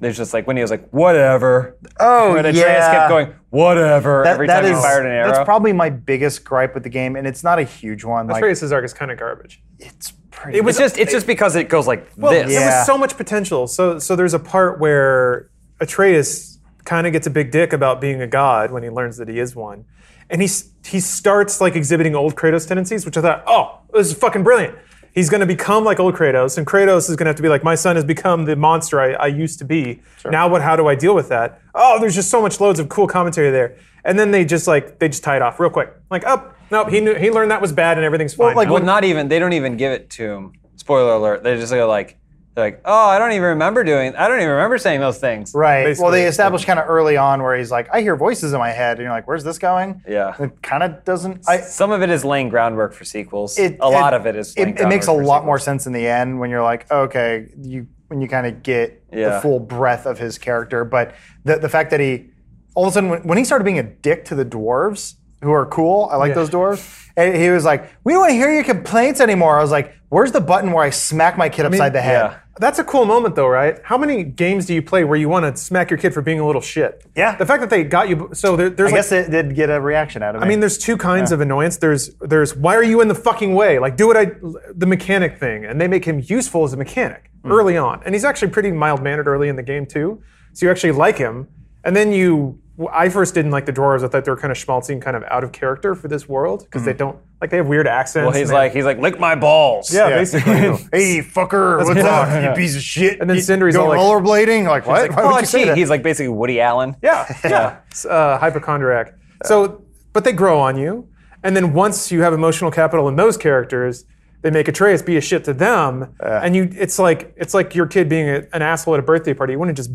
[0.01, 1.77] There's just like when he was like, whatever.
[1.99, 2.91] Oh, and Atreus yeah.
[2.91, 5.31] kept going, whatever, every time he fired an arrow.
[5.31, 8.25] That's probably my biggest gripe with the game, and it's not a huge one.
[8.25, 9.61] Like Atreus' arc is kind of garbage.
[9.77, 10.57] it's pretty.
[10.57, 12.47] It was it's just it's just because it goes like Well, this.
[12.47, 13.67] there was so much potential.
[13.67, 18.21] So, so there's a part where Atreus kind of gets a big dick about being
[18.23, 19.85] a god when he learns that he is one,
[20.31, 20.49] and he
[20.83, 24.75] he starts like exhibiting old Kratos tendencies, which I thought, oh, this is fucking brilliant.
[25.13, 27.49] He's going to become like old Kratos, and Kratos is going to have to be
[27.49, 30.01] like, my son has become the monster I, I used to be.
[30.25, 30.61] Now, what?
[30.61, 31.61] How do I deal with that?
[31.75, 34.99] Oh, there's just so much loads of cool commentary there, and then they just like
[34.99, 37.61] they just tie it off real quick, like, oh, nope, he knew he learned that
[37.61, 38.55] was bad, and everything's fine.
[38.55, 40.53] like, well, not even they don't even give it to him.
[40.77, 41.43] Spoiler alert.
[41.43, 42.17] They just go like
[42.53, 44.13] they're like, oh, I don't even remember doing.
[44.15, 45.53] I don't even remember saying those things.
[45.53, 45.85] Right.
[45.85, 46.29] Basically, well, they yeah.
[46.29, 49.05] established kind of early on where he's like, I hear voices in my head, and
[49.05, 50.03] you're like, where's this going?
[50.05, 50.35] Yeah.
[50.37, 51.47] It kind of doesn't.
[51.47, 53.57] I, Some of it is laying groundwork for sequels.
[53.57, 54.53] it, a lot of it is.
[54.55, 56.91] It, it makes a groundwork for lot more sense in the end when you're like,
[56.91, 60.83] okay, you when you kind of get the full breadth of his character.
[60.83, 62.31] But the the fact that he
[62.75, 65.51] all of a sudden when, when he started being a dick to the dwarves who
[65.51, 66.35] are cool, I like Yeah.
[66.35, 66.97] those doors.
[67.17, 69.93] And he was like, "We don't want to hear your complaints anymore." I was like,
[70.09, 72.33] "Where's the button where I smack my kid upside the head?" yeah.
[72.59, 73.79] That's a cool moment, though, right?
[73.83, 76.39] How many games do you play where you want to smack your kid for being
[76.39, 77.03] a little shit?
[77.15, 77.35] Yeah.
[77.35, 78.29] The fact that they got you.
[78.33, 78.89] So there, there's.
[78.91, 80.45] I like, guess it did get a reaction out of me.
[80.45, 81.77] I mean, there's two kinds of annoyance.
[81.77, 83.79] There's there's why are you in the fucking way?
[83.79, 84.31] Like do what I
[84.73, 87.51] the mechanic thing, and they make him useful as a mechanic Hmm.
[87.51, 90.21] early on, and he's actually pretty mild mannered early in the game too.
[90.53, 91.47] So you actually like him,
[91.83, 92.59] and then you.
[92.91, 94.03] I first didn't like the dwarves.
[94.03, 96.27] I thought they were kind of schmaltzy and kind of out of character for this
[96.29, 98.27] world because they don't like they have weird accents.
[98.31, 99.93] Well, he's they- like he's like lick my balls.
[99.93, 100.17] yeah, Yeah.
[100.17, 100.53] basically.
[100.91, 102.05] hey, fucker, what's yeah.
[102.21, 102.49] up, Yeah.
[102.51, 103.19] you piece of shit?
[103.19, 104.67] And then You Sindri's going all like- rollerblading?
[104.67, 105.09] Like what?
[105.09, 105.77] like, Why would Oh, you say gee, that?
[105.77, 106.95] he's like basically Woody Allen.
[107.01, 107.77] Yeah, yeah.
[107.89, 109.13] It's, uh, hypochondriac.
[109.43, 111.07] So, but they grow on you,
[111.43, 114.05] and then once you have emotional capital in those characters,
[114.43, 116.67] they make Atreus be a shit to them, and you.
[116.73, 119.53] It's like it's like your kid being a, an asshole at a birthday party.
[119.53, 119.91] You want to just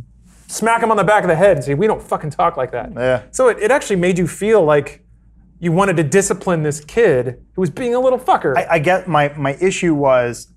[0.48, 2.72] smack him on the back of the head and say, "We don't fucking talk like
[2.72, 3.22] that." Yeah.
[3.30, 5.02] So it, it actually made you feel like
[5.58, 8.56] you wanted to discipline this kid who was being a little fucker.
[8.56, 10.48] I, I get my my issue was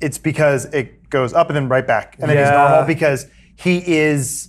[0.00, 2.56] it's because it goes up and then right back, and then he's Yeah.
[2.68, 3.26] normal because
[3.56, 4.48] he is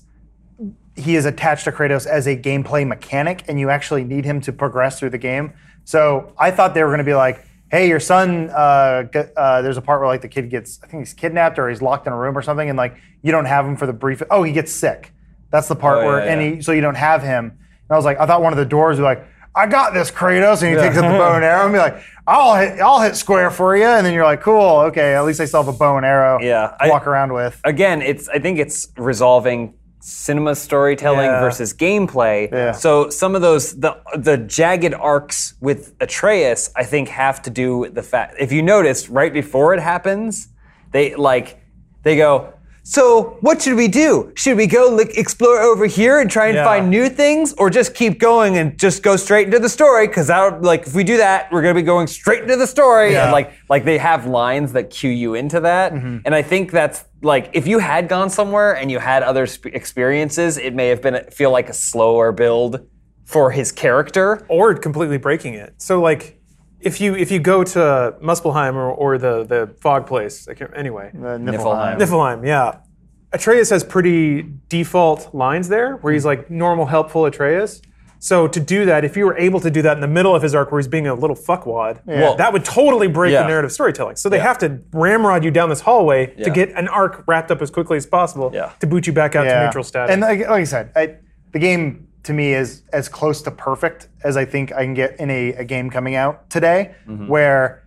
[0.96, 4.52] he is attached to Kratos as a gameplay mechanic, and you actually need him to
[4.54, 5.54] progress through the game.
[5.84, 9.04] So I thought they were going to be like, "Hey, your son." Uh,
[9.36, 11.82] uh, there's a part where like the kid gets, I think he's kidnapped or he's
[11.82, 14.22] locked in a room or something, and like you don't have him for the brief.
[14.30, 15.14] Oh, he gets sick.
[15.50, 16.56] That's the part Oh, where, yeah, and yeah.
[16.58, 17.46] he, so you don't have him.
[17.46, 20.10] And I was like, I thought one of the doors was like, I got this,
[20.12, 23.02] Kratos, and he takes up the bow and arrow and be like, I'll hit, I'll
[23.02, 25.74] hit square for you, and then you're like, cool, okay, at least I still have
[25.74, 26.40] a bow and arrow.
[26.42, 27.60] Yeah, to I- walk around with.
[27.66, 31.40] again, it's I think it's resolving cinema storytelling Yeah.
[31.42, 32.52] versus gameplay.
[32.52, 32.72] Yeah.
[32.72, 37.78] So some of those the the jagged arcs with Atreus, I think, have to do
[37.78, 40.48] with the fact if you notice right before it happens,
[40.92, 41.60] they like
[42.04, 42.54] they go.
[42.84, 44.32] So what should we do?
[44.36, 46.66] Should we go like, explore over here and try and Yeah.
[46.66, 50.08] find new things, or just keep going and just go straight into the story?
[50.08, 53.14] Because that like if we do that, we're gonna be going straight into the story.
[53.14, 53.24] Yeah.
[53.26, 56.18] And like like they have lines that cue you into that, Mm-hmm.
[56.26, 59.70] and I think that's like if you had gone somewhere and you had other sp-
[59.74, 62.82] experiences, it may have been feel like a slower build
[63.26, 64.44] for his character.
[64.50, 65.76] or completely breaking it.
[65.78, 66.41] So like,
[66.84, 70.72] if you if you go to Muspelheim or, or the the fog place, I can't,
[70.76, 71.98] anyway, Uh, Niflheim.
[72.00, 72.80] Niflheim, yeah.
[73.34, 77.82] Atreus has pretty default lines there, where he's like normal, helpful Atreus.
[78.20, 80.44] So to do that, if you were able to do that in the middle of
[80.44, 83.42] his arc, where he's being a little fuckwad, Well- that would totally break Yeah.
[83.44, 84.16] the narrative storytelling.
[84.18, 86.50] So they have to ramrod you down this hallway to Yeah.
[86.50, 88.70] get an arc wrapped up as quickly as possible Yeah.
[88.80, 90.12] to boot you back out to neutral status.
[90.14, 91.16] And like, like I said, I,
[91.52, 95.20] the game to me is as close to perfect as I think I can get
[95.20, 97.28] in a, a game coming out today, Mm-hmm.
[97.28, 97.84] where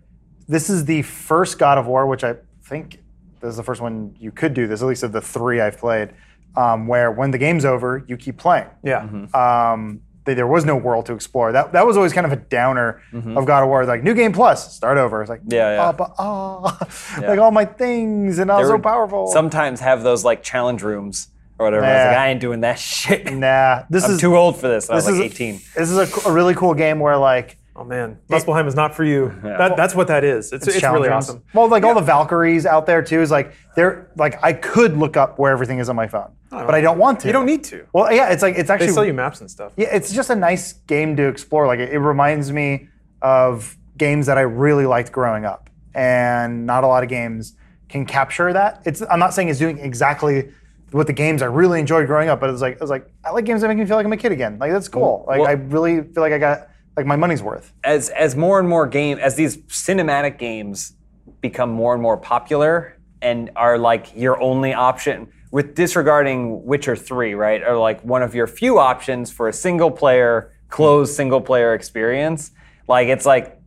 [0.49, 2.99] this is the first God of War, which I think
[3.41, 5.78] this is the first one you could do this, at least of the three I've
[5.78, 6.11] played,
[6.57, 8.66] um, where when the game's over, you keep playing.
[8.82, 9.03] yeah.
[9.03, 9.35] Mm-hmm.
[9.37, 11.53] Um, th- there was no world to explore.
[11.53, 13.37] That that was always kind of a downer Mm-hmm.
[13.39, 13.85] of God of War.
[13.87, 15.20] Like new game plus, start over.
[15.22, 15.89] It's like Yeah, yeah.
[15.89, 16.78] oh, but oh,
[17.26, 19.26] like all my things and I was They so powerful.
[19.28, 21.28] Sometimes have those like challenge rooms
[21.59, 21.84] or whatever.
[21.84, 23.32] I was like, I ain't doing that shit.
[23.32, 24.90] nah, this I'm is too old for this.
[24.90, 25.55] I was this like is 18.
[25.76, 29.02] This is a, a really cool game where like Oh man, Muspelheim is not for
[29.05, 29.32] you.
[29.42, 30.52] That, that's what that is.
[30.52, 31.42] It's, it's, challenge really awesome.
[31.52, 35.16] Well, like all the Valkyries out there too is like they're like I could look
[35.16, 37.26] up where everything is on my phone, but I don't want to.
[37.26, 37.86] You don't need to.
[37.92, 39.72] Well, yeah, it's like it's actually They actually sell you maps and stuff.
[39.76, 41.66] yeah, it's just a nice game to explore.
[41.66, 42.88] Like it, it reminds me
[43.22, 47.57] of games that I really liked growing up, and not a lot of games
[47.88, 48.82] can capture that.
[48.84, 50.52] It's I'm not saying it's doing exactly
[50.95, 53.30] what the games I really enjoyed growing up, but it's like it was like I
[53.30, 54.59] like games that make me feel like I'm a kid again.
[54.59, 55.24] Like that's cool.
[55.26, 57.72] Like Well- I really feel like I got like my money's worth.
[57.82, 60.95] As as more and more game as these cinematic games
[61.40, 67.34] become more and more popular and are like your only option with disregarding Witcher 3,
[67.34, 67.62] right?
[67.62, 72.51] Or like one of your few options for a single player, closed single player experience.
[72.86, 73.61] Like it's like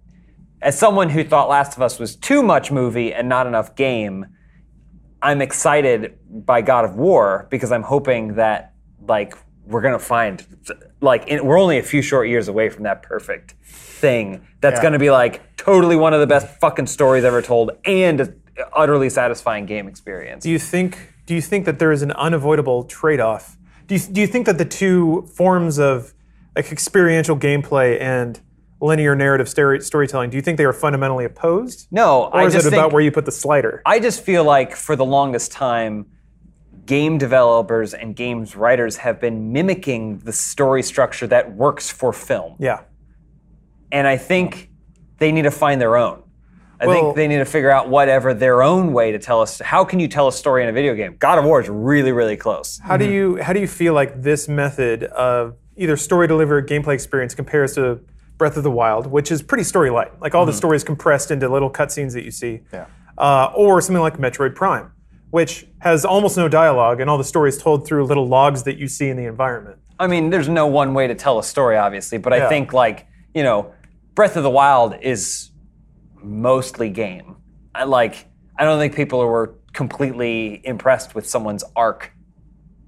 [0.61, 4.25] as someone who thought Last of Us was too much movie and not enough game,
[5.28, 8.73] I'm excited by God of War because I'm hoping that
[9.05, 9.34] like
[9.65, 10.41] we're gonna find
[11.01, 14.84] like in, we're only a few short years away from that perfect thing that's Yeah.
[14.84, 18.34] gonna be like totally one of the best fucking stories ever told and a
[18.73, 20.43] utterly satisfying game experience.
[20.43, 20.97] Do you think?
[21.25, 23.57] Do you think that there is an unavoidable trade-off?
[23.88, 26.13] Do you, do you think that the two forms of
[26.55, 28.39] like experiential gameplay and
[28.80, 31.88] linear narrative story, storytelling, do you think they are fundamentally opposed?
[31.91, 33.82] no, Or I is just it about think- where you put the slider?
[33.86, 36.05] I just feel like for the longest time,
[36.86, 42.55] game developers and games writers have been mimicking the story structure that works for film.
[42.59, 42.82] yeah.
[43.91, 44.69] And I think
[45.17, 46.21] they need to find their own.
[46.80, 49.59] I Well- think they need to figure out whatever their own way to tell us.
[49.59, 51.15] How can you tell a story in a video game?
[51.17, 52.80] God of War is really, really close.
[52.84, 53.13] How do mm-hmm.
[53.13, 57.73] you how do you feel like this method of either story delivered gameplay experience compares
[57.75, 57.99] to
[58.38, 61.49] Breath of the Wild, which is pretty story light, like all the stories compressed into
[61.49, 62.85] little cutscenes that you see, Yeah.
[63.17, 64.91] uh, or something like Metroid Prime,
[65.31, 68.88] which has almost no dialogue and all the stories told through little logs that you
[68.88, 69.77] see in the environment.
[69.99, 72.49] I mean, there's no one way to tell a story, obviously, but I Yeah.
[72.49, 73.71] think like you know,
[74.15, 75.51] Breath of the Wild is
[76.23, 77.35] mostly game.
[77.75, 78.25] I like.
[78.57, 82.11] I don't think people were completely impressed with someone's arc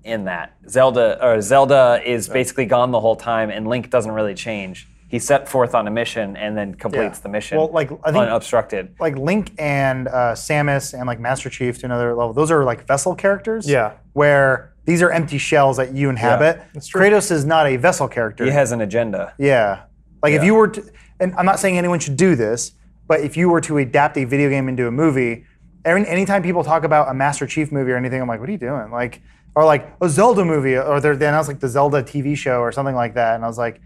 [0.04, 0.54] in that.
[0.68, 4.88] Zelda or Zelda is basically gone the whole time, and Link doesn't really change.
[5.10, 7.24] He set forth on a mission and then completes Yeah.
[7.24, 8.94] the mission Well, like, I think- unobstructed.
[9.00, 12.32] like Link and uh, Samus and like Master Chief to another level.
[12.34, 13.68] Those are like vessel characters.
[13.68, 13.94] Yeah.
[14.14, 16.62] Where these are empty shells that you inhabit.
[16.74, 17.02] That's true.
[17.02, 18.46] Kratos is not a vessel character.
[18.46, 19.34] He has an agenda.
[19.40, 19.82] Yeah.
[20.22, 20.84] Like if you were to,
[21.20, 22.74] and I'm not saying anyone should do this,
[23.08, 25.46] but if you were to adapt a video game into a movie,
[25.86, 28.52] every, anytime people talk about a Master Chief movie or anything, I'm like, what are
[28.52, 28.92] you doing?
[28.92, 29.22] Like,
[29.56, 32.94] or like a Zelda movie, or they announced like the Zelda TV show or something
[32.96, 33.82] like that, and I was like,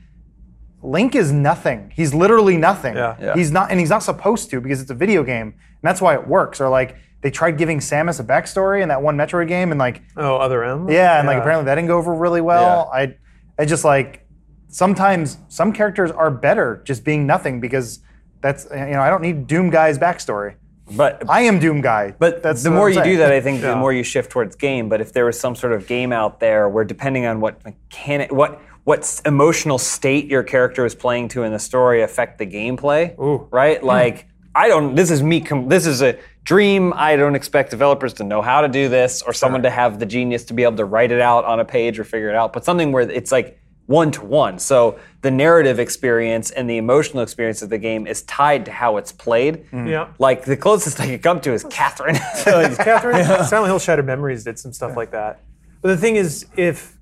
[0.84, 1.92] Link is nothing.
[1.96, 2.96] He's literally nothing.
[2.96, 3.16] Yeah.
[3.20, 3.34] Yeah.
[3.36, 6.14] He's not, and he's not supposed to because it's a video game, and that's why
[6.14, 6.60] it works.
[6.62, 10.02] Or like they tried giving Samus a backstory in that one Metroid game, and like
[10.18, 10.90] Oh, other M.
[10.90, 12.90] yeah, and like apparently that didn't go over really well.
[12.94, 13.00] Yeah.
[13.00, 13.18] I,
[13.60, 14.28] I just like
[14.68, 18.00] sometimes some characters are better just being nothing because
[18.42, 20.56] that's you know I don't need Doom Guy's backstory.
[20.98, 22.14] But I am Doom Guy.
[22.20, 24.58] But that's the more I'm you do that, I think the more you shift towards
[24.58, 24.90] game.
[24.90, 28.34] But if there was some sort of game out there where, depending on what mechanic,
[28.34, 33.18] what what emotional state your character is playing to in the story, affect the gameplay,
[33.20, 33.48] Ooh.
[33.52, 33.84] right?
[33.84, 34.96] Like I don't.
[34.96, 35.42] This is me.
[35.42, 36.94] Com- this is a dream.
[36.96, 40.06] I don't expect developers to know how to do this or someone to have the
[40.06, 42.54] genius to be able to write it out on a page or figure it out.
[42.54, 44.60] But something where it's like one to one.
[44.60, 48.98] So the narrative experience and the emotional experience of the game is tied to how
[48.98, 49.66] it's played.
[49.66, 49.88] Mm-hmm.
[49.88, 50.14] Yeah.
[50.20, 52.16] Like the closest I could come to is Catherine.
[52.46, 55.42] Like, Catherine, Silent Hill Shattered Memories did some stuff like that.
[55.82, 56.98] But the thing is, if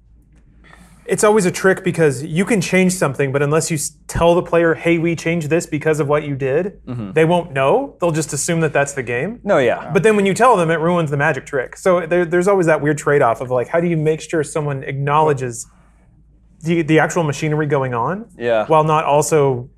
[1.12, 4.74] it's always a trick because you can change something, but unless you tell the player,
[4.74, 7.12] "Hey, we changed this because of what you did," mm-hmm.
[7.12, 7.98] they won't know.
[8.00, 9.40] They'll just assume that that's the game.
[9.44, 9.92] no, yeah.
[9.94, 11.76] But then when you tell them, it ruins the magic trick.
[11.76, 14.84] So there, there's always that weird trade-off of like, how do you make sure someone
[14.84, 15.68] acknowledges
[16.62, 18.66] the the actual machinery going on, Yeah.
[18.68, 19.70] while not also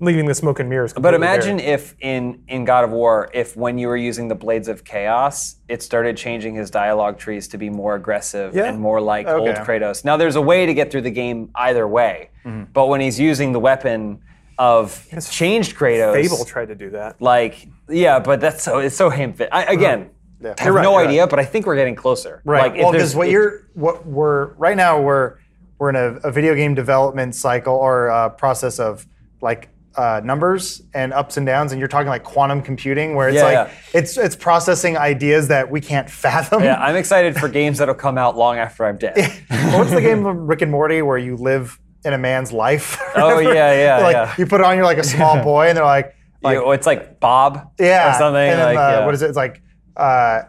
[0.00, 0.92] leaving the smoke and mirrors.
[0.92, 1.34] But completely bare?
[1.34, 4.84] imagine if in in God of War, if when you were using the Blades of
[4.84, 8.64] Chaos, it started changing his dialogue trees to be more aggressive Yeah.
[8.66, 9.60] and more like old Okay.
[9.60, 10.04] Kratos.
[10.04, 12.64] Now there's a way to get through the game either way, Mm-hmm.
[12.72, 14.20] but when he's using the weapon
[14.58, 17.20] of changed Kratos, Fable tried to do that.
[17.20, 19.48] like yeah, but that's so it's so ham fit.
[19.52, 20.10] I, again,
[20.44, 21.08] I have right, no you're right.
[21.08, 22.42] idea, but I think we're getting closer.
[22.44, 22.72] Right.
[22.72, 25.38] Like, well, because what you're what we're right now we're
[25.78, 29.06] we're in a, a video game development cycle or uh process of
[29.40, 29.68] like
[29.98, 33.42] uh, numbers and ups and downs, and you're talking like quantum computing, where it's Yeah,
[33.42, 33.74] like yeah.
[34.00, 36.62] it's it's processing ideas that we can't fathom.
[36.62, 39.16] yeah, I'm excited for games that'll come out long after I'm dead.
[39.50, 42.96] Or what's the game of Rick and Morty where you live in a man's life?
[43.16, 44.34] Oh, yeah, yeah, like yeah.
[44.38, 46.86] you put it on, you're like a small boy, and they're like, like You- it's
[46.86, 48.40] like Bob yeah, or something.
[48.50, 49.26] And then, like, uh, what is it?
[49.28, 49.60] It's like,
[49.96, 50.42] uh,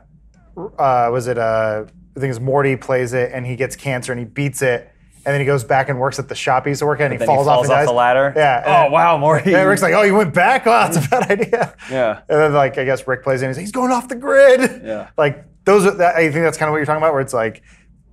[0.77, 1.37] uh, was it?
[1.39, 1.85] Uh,
[2.15, 4.91] I think it's Morty plays it, and he gets cancer, and he beats it,
[5.29, 7.05] and then he goes back and works at the shop he used to work at,
[7.05, 7.85] and he Then falls, off, and dies.
[7.87, 8.33] the ladder.
[8.35, 8.63] Yeah.
[8.65, 9.51] Oh and- wow, Morty.
[9.51, 10.65] Yeah, Rick's like, oh, you went back?
[10.65, 11.75] Oh, that's a bad idea.
[11.91, 12.21] Yeah.
[12.27, 13.45] And then, like, I guess Rick plays in.
[13.49, 14.81] and he's like, he's going off the grid.
[14.83, 15.09] Yeah.
[15.17, 17.33] Like, those are, that, I think that's kind of what you're talking about, where it's
[17.33, 17.61] like,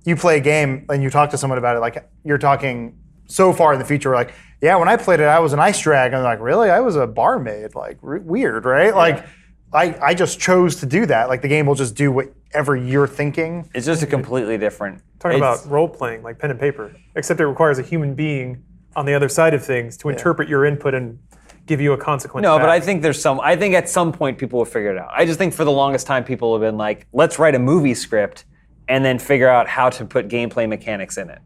[0.05, 2.97] you play a game and you talk to someone about it, like, you're talking
[3.27, 5.79] so far in the future, like, yeah, when I played it, I was an ice
[5.81, 6.13] drag.
[6.13, 6.69] And they're like, really?
[6.69, 7.75] I was a barmaid.
[7.75, 8.95] Like, r- weird, right?
[8.95, 9.25] Like,
[9.73, 11.29] I, I just chose to do that.
[11.29, 12.11] Like, the game will just do
[12.47, 13.69] whatever you're thinking.
[13.73, 15.01] It's just a completely different.
[15.19, 18.63] Talking about role playing, like pen and paper, except it requires a human being
[18.95, 21.19] on the other side of things to interpret your input and
[21.65, 22.43] give you a consequence.
[22.43, 22.69] No, but.
[22.69, 23.39] I think there's some.
[23.41, 25.09] I think at some point people will figure it out.
[25.15, 27.93] I just think for the longest time people have been like, let's write a movie
[27.93, 28.45] script
[28.87, 31.39] and then figure out how to put gameplay mechanics in it.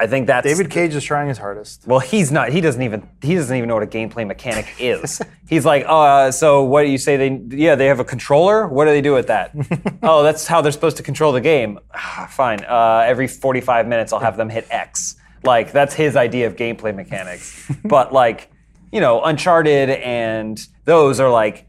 [0.00, 1.86] I think that's David Cage is trying his hardest.
[1.86, 2.48] Well, he's not.
[2.48, 3.06] He doesn't even.
[3.20, 5.20] He doesn't even know what a gameplay mechanic is.
[5.46, 7.16] he's like, oh, uh, so what do you say?
[7.18, 8.66] They yeah, they have a controller.
[8.66, 9.54] What do they do with that?
[10.02, 11.78] oh, that's how they're supposed to control the game.
[11.94, 12.64] Ah, Fine.
[12.64, 15.16] Uh, every 45 minutes, I'll have them hit X.
[15.44, 17.70] Like that's his idea of gameplay mechanics.
[17.84, 18.50] but like,
[18.92, 21.66] you know, Uncharted and those are like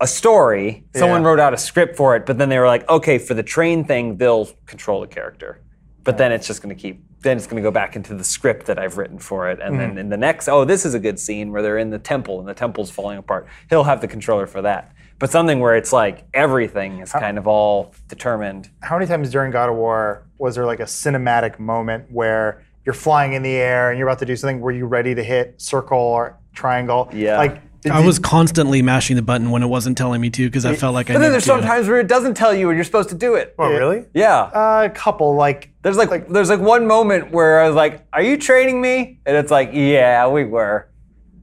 [0.00, 0.84] a story.
[0.94, 1.28] Someone Yeah.
[1.28, 3.84] wrote out a script for it, but then they were like, okay, for the train
[3.84, 5.60] thing, they'll control the character.
[6.04, 7.02] But then it's just going to keep.
[7.20, 9.80] Then it's going to go back into the script that I've written for it, and
[9.80, 9.98] then mm.
[9.98, 12.46] in the next, oh, this is a good scene where they're in the temple and
[12.46, 13.46] the temple's falling apart.
[13.70, 14.94] He'll have the controller for that.
[15.18, 18.68] But something where it's like everything is kind of all determined.
[18.82, 22.94] how many times during God of War was there like a cinematic moment where you're
[22.94, 24.60] flying in the air and you're about to do something?
[24.60, 27.08] Were you ready to hit circle or triangle?
[27.12, 27.38] Yeah.
[27.38, 30.74] Like I was constantly mashing the button when it wasn't telling me to because I
[30.74, 33.10] felt like I But then there's sometimes where it doesn't tell you and you're supposed
[33.10, 33.54] to do it.
[33.58, 34.06] Oh, really?
[34.14, 34.82] Yeah.
[34.84, 38.38] a couple like There's like, there's like one moment where I was like, "Are you
[38.38, 40.88] training me?" And it's like, "Yeah, we were."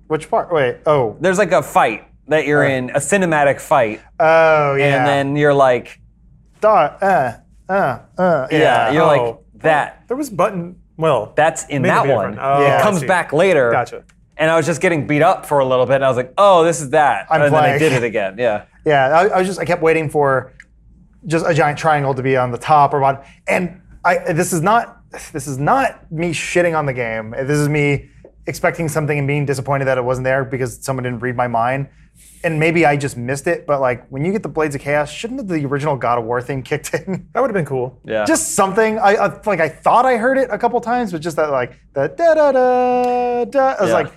[0.07, 0.51] which part?
[0.51, 0.77] Wait.
[0.85, 1.15] Oh.
[1.21, 4.97] There's like a fight that you're in, a cinematic fight, Oh yeah.
[4.97, 6.01] and then you're like,
[6.59, 7.37] Dot, uh,
[7.69, 7.73] uh,
[8.17, 8.91] uh, yeah, yeah.
[8.91, 9.07] you're Oh.
[9.07, 10.03] like that.
[10.09, 10.75] There was button.
[10.97, 12.37] Well, That's in that one.
[12.39, 12.79] Oh, Yeah.
[12.79, 13.71] it comes back later.
[13.71, 14.03] Gotcha.
[14.41, 16.33] And I was just getting beat up for a little bit, and I was like,
[16.37, 18.35] "Oh, this is that." I'm and then I did it again.
[18.37, 18.65] Yeah.
[18.83, 20.53] Yeah, I, I was just I kept waiting for
[21.27, 23.21] just a giant triangle to be on the top or bottom.
[23.47, 24.97] And I this is not
[25.33, 27.29] this is not me shitting on the game.
[27.29, 28.09] This is me
[28.47, 31.89] expecting something and being disappointed that it wasn't there because someone didn't read my mind.
[32.43, 35.11] And maybe I just missed it, but like when you get the Blades of Chaos,
[35.11, 37.29] shouldn't the original God of War theme kicked in?
[37.33, 37.99] that would have been cool.
[38.03, 38.25] Yeah.
[38.25, 38.97] just something.
[38.97, 41.73] I, I like I thought I heard it a couple times, but just that like
[41.93, 43.75] the da da da da.
[43.77, 43.93] I was Yeah.
[43.93, 44.13] like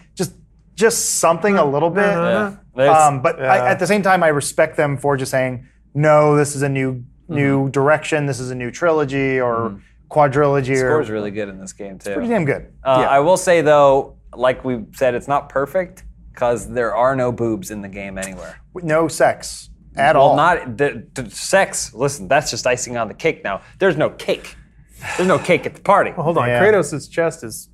[0.74, 2.02] just just something a little bit.
[2.02, 2.56] Yeah.
[2.76, 6.56] Um, but I, at the same time, I respect them for just saying, no, this
[6.56, 8.26] is a new new direction.
[8.26, 10.76] This is a new trilogy or quadrilogy.
[10.76, 12.14] Score or is really good in this game too.
[12.14, 12.72] pretty damn good.
[12.84, 13.08] Uh, yeah.
[13.08, 17.70] I will say though, like we said, it's not perfect because there are no boobs
[17.70, 18.60] in the game anywhere.
[18.82, 20.36] no sex at well, all.
[20.36, 21.94] not the, the sex.
[21.94, 23.44] Listen, that's just icing on the cake.
[23.44, 24.56] Now, there's no cake.
[25.16, 26.10] There's no cake at the party.
[26.10, 26.62] Hold on, Yeah.
[26.62, 27.68] Kratos' chest is.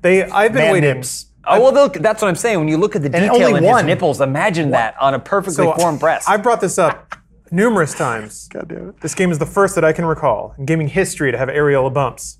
[0.00, 0.24] They.
[0.24, 0.94] I've been Man waiting.
[0.96, 1.26] nips.
[1.44, 2.58] Oh well, look, that's what I'm saying.
[2.58, 3.86] When you look at the detail only in his one.
[3.86, 6.28] nipples, imagine that on a perfectly So formed breast.
[6.28, 7.16] I brought this up
[7.50, 8.48] numerous times.
[8.52, 9.00] God damn it.
[9.00, 11.92] This game is the first that I can recall in gaming history to have areola
[11.92, 12.38] bumps.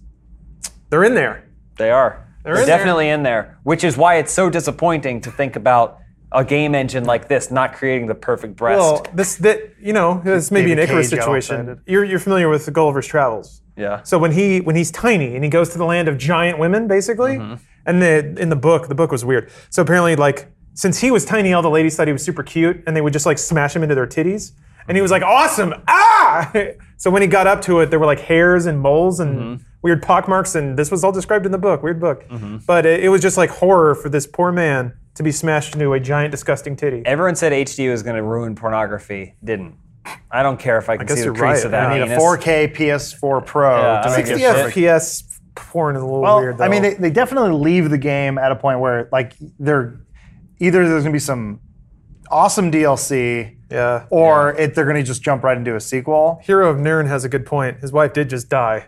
[0.90, 1.48] They're in there.
[1.78, 2.28] They are.
[2.44, 2.78] They're They're, in there.
[2.78, 5.98] definitely in there, which is why it's so disappointing to think about
[6.32, 8.80] a game engine like this not creating the perfect breast.
[8.80, 11.61] Well, this that you know this may be an David Icarus Cage got all situation.
[11.61, 11.82] excited.
[11.86, 13.62] You're you're familiar with Gulliver's Travels.
[13.76, 14.03] Yeah.
[14.03, 16.88] So when he when he's tiny and he goes to the land of giant women,
[16.88, 17.62] basically, mm-hmm.
[17.87, 19.51] And the in the book, the book was weird.
[19.70, 22.83] So apparently, like since he was tiny, all the ladies thought he was super cute,
[22.87, 24.53] and they would just like smash him into their titties.
[24.89, 25.74] And he was like, "Awesome!
[25.87, 26.53] Ah!"
[26.97, 30.03] so when he got up to it, there were like hairs and moles and weird
[30.03, 31.83] pockmarks, and this was all described in the book.
[31.83, 32.24] Weird book,
[32.66, 35.93] but it, it was just like horror for this poor man to be smashed into
[35.93, 37.03] a giant, disgusting titty.
[37.05, 39.35] Everyone said HD was going to ruin pornography.
[39.45, 39.76] Didn't.
[40.30, 41.64] I don't care if I can guess see the crease right.
[41.64, 41.91] of that.
[41.91, 44.72] I I need a 4K PS4 Pro Yeah, to make don't it 60 give a
[44.72, 44.85] shit.
[44.85, 46.59] FPS porn is a little Well, weird.
[46.59, 46.64] Though.
[46.64, 50.00] I mean, they, they definitely leave the game at a point where like they're
[50.59, 51.61] either there's gonna be some
[52.30, 54.07] awesome DLC, yeah.
[54.11, 56.40] or it, they're gonna just jump right into a sequel.
[56.42, 57.80] Hero of Nirn has a good point.
[57.80, 58.86] His wife did just die.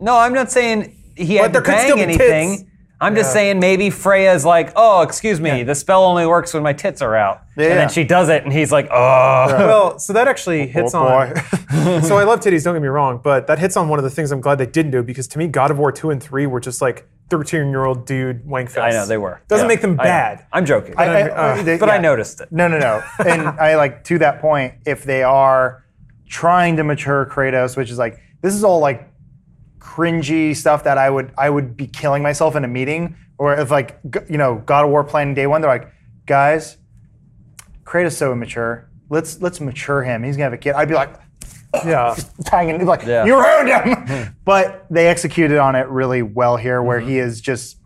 [0.00, 2.67] No, I'm not saying he had there to could bang still be anything.
[3.00, 3.06] Tits.
[3.06, 6.72] I'm just saying maybe Freya's like, oh, excuse me, the spell only works when my
[6.72, 7.42] tits are out.
[7.56, 7.74] And Yeah.
[7.74, 9.46] then she does it, and he's like, oh.
[9.48, 11.36] Well, so that actually hits Oh, on.
[12.02, 12.64] so I love titties.
[12.64, 14.66] Don't get me wrong, but that hits on one of the things I'm glad they
[14.66, 17.68] didn't do because to me, God of War two and three were just like 13
[17.70, 18.78] year old dude wank fest.
[18.78, 19.40] I know, they were.
[19.48, 19.68] Doesn't Yeah.
[19.68, 20.44] make them I bad.
[20.52, 20.94] I'm joking.
[20.96, 22.00] I- I- uh, they- but I yeah.
[22.00, 22.50] noticed it.
[22.50, 23.02] No, no, no.
[23.24, 25.84] And I like to that point, if they are
[26.28, 29.07] trying to mature Kratos, which is like this is all like
[29.78, 33.70] cringy stuff that I would I would be killing myself in a meeting, or if
[33.70, 35.90] like g- you know God of War planning day one, they're like,
[36.26, 36.76] guys,
[37.84, 38.88] Kratos so immature.
[39.10, 40.22] Let's let's mature him.
[40.22, 40.74] He's gonna have a kid.
[40.74, 41.14] I'd be like
[41.84, 42.14] Yeah.
[42.50, 43.24] hanging like Yeah.
[43.24, 43.96] you ruined him.
[44.08, 44.32] Hmm.
[44.44, 47.08] but they executed on it really well here, where mm-hmm.
[47.08, 47.76] he is just.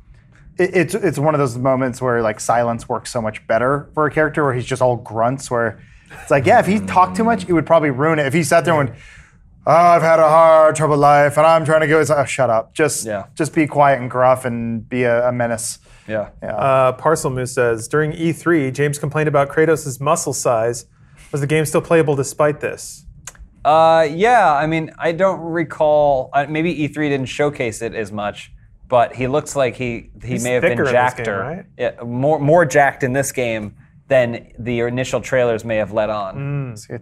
[0.58, 4.06] it- It's it's one of those moments where like silence works so much better for
[4.06, 5.50] a character where he's just all grunts.
[5.50, 5.80] Where
[6.20, 8.26] it's like, yeah, if he talked too much, it would probably ruin it.
[8.26, 9.21] If he sat there and went, "Oh,
[9.66, 12.50] I've had a hard, troubled life, and I'm trying to go," it's like, oh, shut
[12.50, 12.74] up.
[12.74, 13.24] Just Yeah.
[13.34, 15.78] just be quiet and gruff and be a, a menace.
[16.08, 16.30] Yeah.
[16.42, 20.86] Uh, Parcel Moose says during E3, James complained about Kratos' muscle size.
[21.30, 23.06] Was the game still playable despite this?
[23.64, 26.30] Uh, yeah, I mean, I don't recall.
[26.32, 28.52] Uh, maybe E3 didn't showcase it as much,
[28.88, 31.64] but he looks like he he He's may have been thicker jacked game, or right?
[31.78, 33.76] yeah, more more jacked in this game
[34.08, 36.74] than the initial trailers may have let on.
[36.76, 36.98] See, I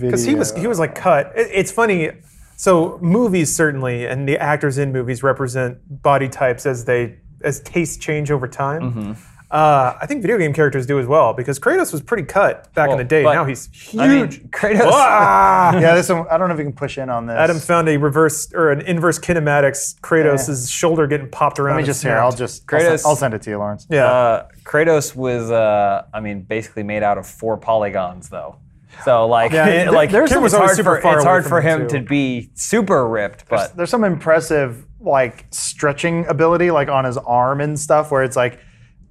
[0.00, 1.32] So Because he was he was like cut.
[1.36, 2.10] It- it's funny.
[2.56, 7.96] So movies certainly, and the actors in movies represent body types as they as tastes
[7.98, 8.82] change over time.
[8.82, 9.12] Mm-hmm.
[9.48, 12.90] Uh, I think video game characters do as well because Kratos was pretty cut back
[12.90, 13.22] in the day.
[13.22, 14.00] Now he's huge.
[14.00, 14.80] I mean, Kratos.
[14.90, 15.78] Ah!
[15.80, 17.36] yeah, this one, I don't know if you can push in on this.
[17.36, 20.00] Adam found a reverse or an inverse kinematics.
[20.00, 21.76] Kratos' shoulder getting popped around.
[21.76, 22.16] Let me just here.
[22.18, 22.38] I'll snapped.
[22.38, 23.86] just I'll Kratos- send, I'll send it to you, Lawrence.
[23.88, 24.06] yeah.
[24.06, 28.56] Uh, Kratos was, uh, I mean, basically made out of four polygons, though.
[29.04, 31.24] So like, Yeah, it- th- like there's some- it's always hard super for far it's
[31.24, 31.98] away hard for him, him too.
[31.98, 37.60] to be super ripped, but There's some impressive like stretching ability like on his arm
[37.60, 38.58] and stuff where it's like,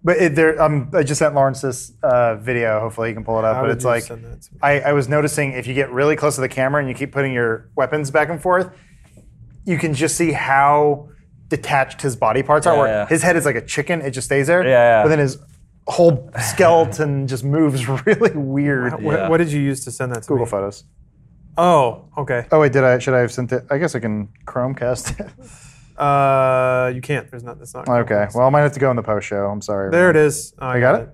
[0.03, 2.79] but it, there um, I just sent Lawrence this uh, video.
[2.79, 3.55] Hopefully you can pull it up.
[3.55, 4.59] How but it's like send that to me?
[4.61, 7.11] I, I was noticing if you get really close to the camera and you keep
[7.11, 8.69] putting your weapons back and forth,
[9.65, 11.09] you can just see how
[11.47, 12.75] detached his body parts are.
[12.75, 13.07] Yeah, where yeah.
[13.07, 14.63] his head is like a chicken; it just stays there.
[14.63, 15.03] Yeah, yeah.
[15.03, 15.37] But then his
[15.87, 18.93] whole skeleton just moves really weird.
[19.03, 19.29] what, yeah.
[19.29, 20.51] what did you use to send that to Google me?
[20.51, 20.83] Photos.
[21.57, 22.45] Oh, okay.
[22.51, 22.99] Oh wait, did I?
[22.99, 23.63] Should I have sent it?
[23.69, 25.31] I guess I can Chromecast it.
[25.97, 27.31] Uh, you can't.
[27.31, 27.57] There's not.
[27.57, 27.87] That's not.
[27.87, 28.27] okay.
[28.35, 29.45] Well, I might have to go in the post show.
[29.45, 29.91] I'm sorry.
[29.91, 30.53] There it is.
[30.59, 31.09] Oh, I got it?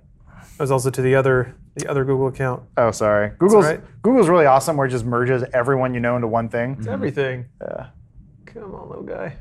[0.56, 2.64] It was also to the other the other Google account.
[2.78, 3.30] Oh, sorry.
[3.38, 4.02] Google's all right.
[4.02, 6.78] Google's really awesome where it just merges everyone you know into one thing.
[6.80, 7.46] It's everything.
[7.62, 7.90] Yeah.
[8.46, 9.38] Come on, little guy.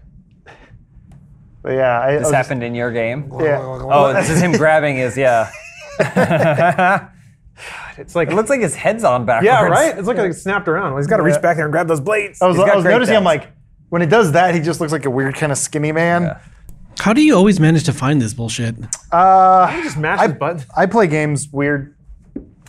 [1.62, 3.30] But yeah, I, I this just- happened in your game.
[3.40, 3.58] yeah.
[3.62, 5.50] Oh, this is him grabbing his yeah.
[7.98, 9.44] It's like It looks like his head's on backwards.
[9.46, 9.96] yeah, right.
[9.98, 10.96] It's looking like it snapped around.
[10.96, 11.40] He's got to reach Yeah.
[11.40, 12.40] back there and grab those blades.
[12.40, 13.16] I was, I was great noticing.
[13.16, 13.48] I'm like,
[13.90, 16.22] when he does that, he just looks like a weird kind of skinny man.
[16.22, 16.38] Yeah.
[17.00, 18.74] How do you always manage to find this bullshit?
[19.12, 20.62] Uh, just mash I, his button.
[20.74, 21.94] I play games weird.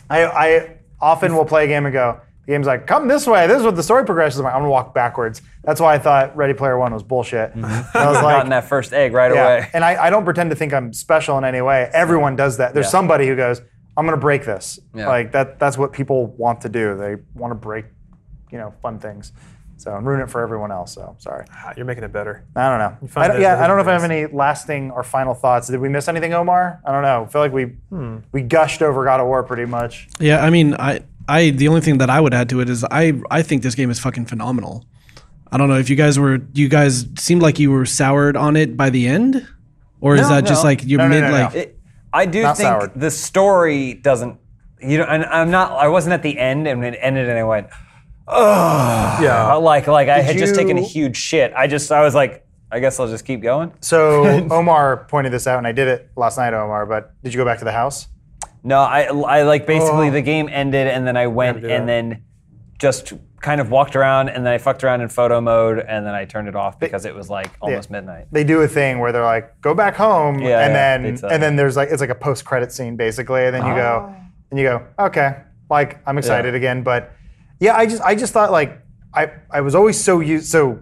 [0.10, 3.46] I, I often will play a game and go, the game's like, come this way.
[3.48, 4.40] This is what the story progresses.
[4.40, 5.42] I'm, like, I'm gonna walk backwards.
[5.64, 7.54] That's why I thought Ready Player One was bullshit.
[7.56, 9.44] And I was like, Gotten like, that first egg right yeah.
[9.44, 9.70] away.
[9.74, 11.90] And I, I don't pretend to think I'm special in any way.
[11.94, 12.74] Everyone does that.
[12.74, 12.92] There's Yeah.
[12.92, 13.62] somebody who goes,
[13.96, 14.80] I'm gonna break this.
[14.96, 15.08] Yeah.
[15.08, 15.60] Like that.
[15.60, 16.98] That's what people want to do.
[16.98, 17.86] They want to break,
[18.52, 19.34] you know, fun things.
[19.78, 20.94] So and ruin it for everyone else.
[20.94, 21.46] So sorry.
[21.52, 22.44] Ah, You're making it better.
[22.56, 23.10] I don't know.
[23.20, 25.68] I don't, yeah, I don't know if I have hidden any lasting or final thoughts.
[25.70, 26.80] Did we miss anything, Omar?
[26.86, 27.24] I don't know.
[27.24, 28.18] I feel like we Hmm.
[28.32, 30.08] we gushed over God of War pretty much.
[30.20, 32.84] Yeah, I mean, I, I, the only thing that I would add to it is
[32.92, 34.86] I, I think this game is fucking phenomenal.
[35.52, 38.56] I don't know if you guys were, you guys seemed like you were soured on
[38.56, 39.48] it by the end,
[40.00, 40.70] or is No, that just no.
[40.70, 41.44] like you're No, no, mid no, no.
[41.46, 41.56] like?
[41.56, 41.80] It,
[42.14, 42.92] I do Not think soured.
[42.96, 44.38] the story doesn't.
[44.82, 45.72] You know, and I'm not.
[45.74, 47.68] I wasn't at the end, and it ended, and I went,
[48.28, 49.54] Oh Yeah.
[49.56, 51.54] oh, like, like I had just taken a you- huge shit.
[51.56, 53.74] I just, I was like, I guess I'll just keep going.
[53.82, 56.86] So Omar pointed this out, and I did it last night, Omar.
[56.86, 58.08] But did you go back to the house?
[58.64, 60.12] No, I, I like basically Oh.
[60.12, 62.24] the game ended, and then I went and then
[62.80, 66.14] just kind of walked around and then I fucked around in photo mode and then
[66.14, 68.28] I turned it off because it was like almost midnight.
[68.32, 71.44] They do a thing where they're like, "Go back home," Yeah, and yeah, then and
[71.44, 74.26] then there's like it's like a post credit scene basically, and then you go oh.
[74.52, 75.38] and you go, "Okay,
[75.70, 77.12] like I'm excited again." But
[77.60, 78.80] yeah, I just I just thought like
[79.14, 80.80] I I was always so used so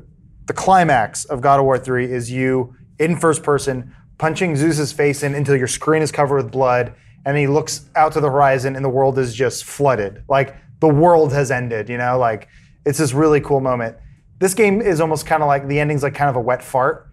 [0.48, 5.24] the climax of God of War 3 is you in first person punching Zeus's face
[5.24, 6.94] in until your screen is covered with blood
[7.26, 10.24] and he looks out to the horizon and the world is just flooded.
[10.28, 12.18] Like the world has ended, you know?
[12.18, 12.48] Like
[12.86, 13.98] it's this really cool moment.
[14.40, 17.08] This game is almost kind of like the ending's like kind of a wet fart.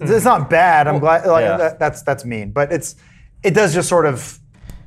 [0.00, 0.28] It's hmm.
[0.28, 0.86] not bad.
[0.88, 1.56] I'm glad like yeah.
[1.56, 2.96] that, that's that's mean, but it's
[3.42, 4.38] it does just sort of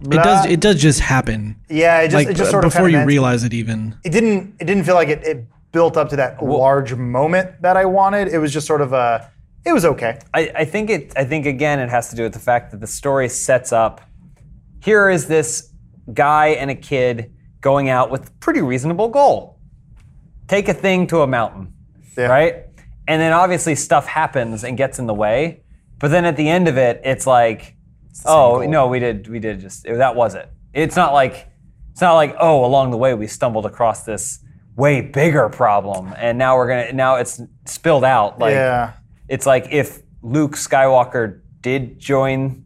[0.02, 0.46] It does.
[0.46, 1.56] It does just happen.
[1.70, 3.96] yeah, it just Like it just sort of before you of realize it, even.
[4.04, 7.78] it didn't it didn't feel like it, it built up to that large moment that
[7.78, 8.28] I wanted.
[8.28, 9.32] It was just sort of a
[9.66, 10.20] it was okay.
[10.34, 11.14] I, I think it.
[11.16, 14.02] I think again, it has to do with the fact that the story sets up.
[14.84, 15.72] Here is this
[16.14, 19.60] guy and a kid going out with a pretty reasonable goal:
[20.48, 21.74] take a thing to a mountain,
[22.18, 22.28] Yeah.
[22.28, 22.56] right?
[23.08, 25.64] And then obviously stuff happens and gets in the way.
[26.00, 27.76] But then at the end of it, it's like,
[28.26, 28.70] oh goal.
[28.70, 30.50] no, we did, we did just that was it.
[30.74, 31.48] It's not like,
[31.92, 34.40] it's not like oh along the way we stumbled across this
[34.76, 38.94] way bigger problem and now we're gonna now it's spilled out like yeah.
[39.30, 42.66] it's like if Luke Skywalker did join,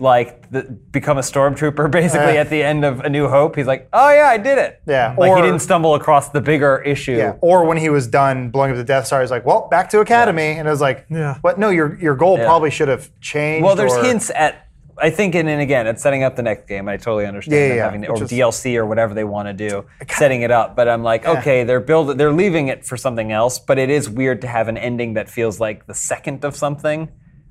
[0.00, 2.40] like, the, become a stormtrooper basically Uh.
[2.42, 4.80] at the end of A New Hope, he's like, oh yeah, I did it.
[4.86, 5.14] Yeah.
[5.18, 7.16] Like he Or- didn't stumble across the bigger issue.
[7.16, 7.34] Yeah.
[7.40, 10.00] Or when he was done blowing up the Death Star, he's like, "Well, back to
[10.00, 11.38] Academy," and it was like, Yeah.
[11.42, 12.44] But no, your your goal Yeah.
[12.46, 13.64] probably should have changed.
[13.64, 14.64] Well, there's or- hints at.
[15.00, 16.88] I think, and, and again, it's setting up the next game.
[16.88, 17.84] I totally understand Yeah, yeah, them yeah.
[17.84, 20.74] having or Which is- DLC or whatever they want to do, setting it up.
[20.74, 23.60] But I'm like, okay, they're build, they're leaving it for something else.
[23.60, 27.10] But it is weird to have an ending that feels like the second of something,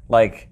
[0.10, 0.50] like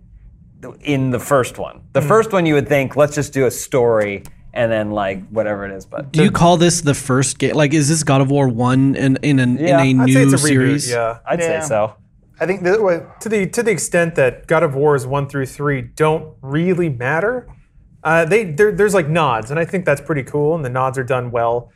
[0.82, 1.82] in the first one.
[1.94, 2.08] The Hmm.
[2.08, 5.72] first one, you would think, let's just do a story and then like whatever it
[5.76, 5.86] is.
[5.86, 7.56] But Do you call this the first game?
[7.56, 10.14] Like, is this God of War one in in, an, Yeah, in a I'd new
[10.14, 10.50] say it's a reboot.
[10.50, 10.90] series?
[10.92, 11.18] Yeah.
[11.28, 11.60] I'd Yeah.
[11.62, 11.94] say so.
[12.40, 13.02] I think that way.
[13.22, 17.48] to the to the extent that God of Wars one through three don't really matter,
[18.04, 21.04] uh, they there's like nods, and I think that's pretty cool, and the nods are
[21.04, 21.70] done well.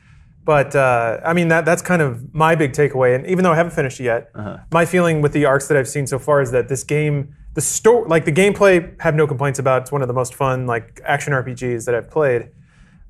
[0.45, 3.55] But uh, I mean that that's kind of my big takeaway, and even though I
[3.55, 4.31] haven't finished it yet,
[4.73, 7.61] my feeling with the arcs that I've seen so far is that this game, the
[7.61, 9.83] story, like the gameplay, have no complaints about.
[9.83, 12.49] It's one of the most fun like action RPGs that I've played.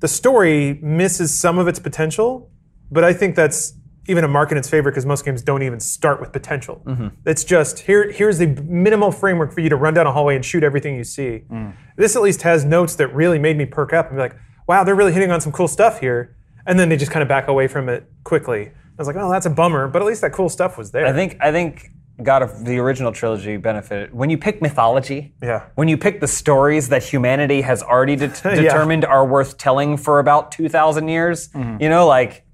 [0.00, 2.50] The story misses some of its potential,
[2.90, 3.74] but I think that's
[4.08, 6.82] even a mark in its favor because most games don't even start with potential.
[6.84, 7.08] Mm-hmm.
[7.26, 8.10] It's just here.
[8.10, 11.04] Here's the minimal framework for you to run down a hallway and shoot everything you
[11.04, 11.44] see.
[11.50, 11.74] Mm.
[11.96, 14.36] This at least has notes that really made me perk up and be like,
[14.66, 16.34] "Wow, they're really hitting on some cool stuff here."
[16.66, 18.68] And then they just kind of back away from it quickly.
[18.68, 21.06] I was like, "Oh, that's a bummer," but at least that cool stuff was there.
[21.06, 21.90] I think I think
[22.22, 25.32] God of the original trilogy benefited when you pick mythology.
[25.42, 25.66] Yeah.
[25.74, 30.18] When you pick the stories that humanity has already det- determined are worth telling for
[30.18, 31.82] about two thousand years, Mm-hmm.
[31.82, 32.44] you know, like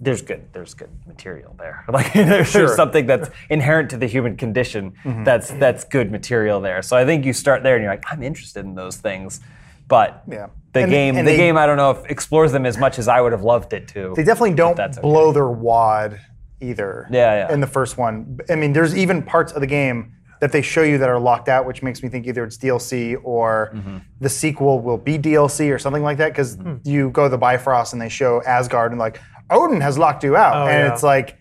[0.00, 1.84] there's good there's good material there.
[1.92, 2.68] Like there's, Sure.
[2.74, 5.24] something that's inherent to the human condition Mm-hmm.
[5.24, 6.82] that's that's good material there.
[6.82, 9.40] So I think you start there and you're like, I'm interested in those things,
[9.88, 10.48] but Yeah.
[10.72, 12.98] the And- game and the they- game I don't know if explores them as much
[12.98, 14.12] as I would have loved it to.
[14.16, 15.00] They definitely don't okay.
[15.00, 16.20] blow their wad
[16.60, 17.06] either.
[17.10, 17.52] Yeah, yeah.
[17.52, 20.82] In the first one, I mean, there's even parts of the game that they show
[20.82, 23.96] you that are locked out, which makes me think either it's DLC or Mm-hmm.
[24.20, 26.30] the sequel will be DLC or something like that.
[26.32, 30.22] Because you go to the Bifrost and they show Asgard and like Odin has locked
[30.24, 30.92] you out, Oh, and yeah.
[30.92, 31.38] it's like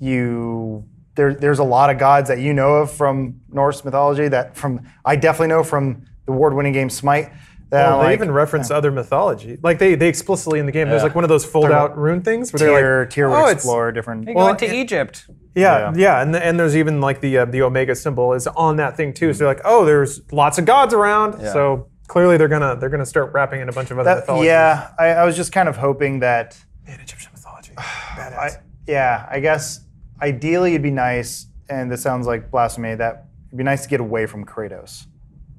[0.00, 0.84] you.
[1.14, 4.86] There, there's a lot of gods that you know of from Norse mythology that from
[5.04, 7.32] I definitely know from the award-winning game Smite.
[7.70, 9.58] That Well, they like, even reference other mythology.
[9.62, 12.50] Like they, they explicitly in the game, there's like one of those fold-out rune things
[12.52, 14.24] where Tyr they're like, Tyr oh, explore different.
[14.24, 15.26] They well, go into it- Egypt.
[15.54, 15.92] Yeah, Yeah.
[15.96, 19.12] yeah, and and there's even like the uh, the omega symbol is on that thing
[19.12, 19.32] too.
[19.34, 21.40] So they're like, oh, there's lots of gods around.
[21.42, 24.46] So clearly they're gonna they're gonna start wrapping in a bunch of other That- mythology.
[24.46, 26.56] yeah, I, I was just kind of hoping that.
[26.86, 27.72] Man, Egyptian mythology.
[27.76, 28.60] I, Badass.
[28.86, 29.80] yeah, I guess
[30.22, 32.94] ideally it'd be nice, and this sounds like blasphemy.
[32.94, 35.06] That it'd be nice to get away from Kratos.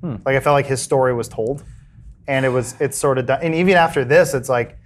[0.01, 0.15] Hmm.
[0.25, 1.63] Like I felt like his story was told,
[2.29, 3.39] and it was it's sort of done.
[3.41, 4.77] And even after this, it's like,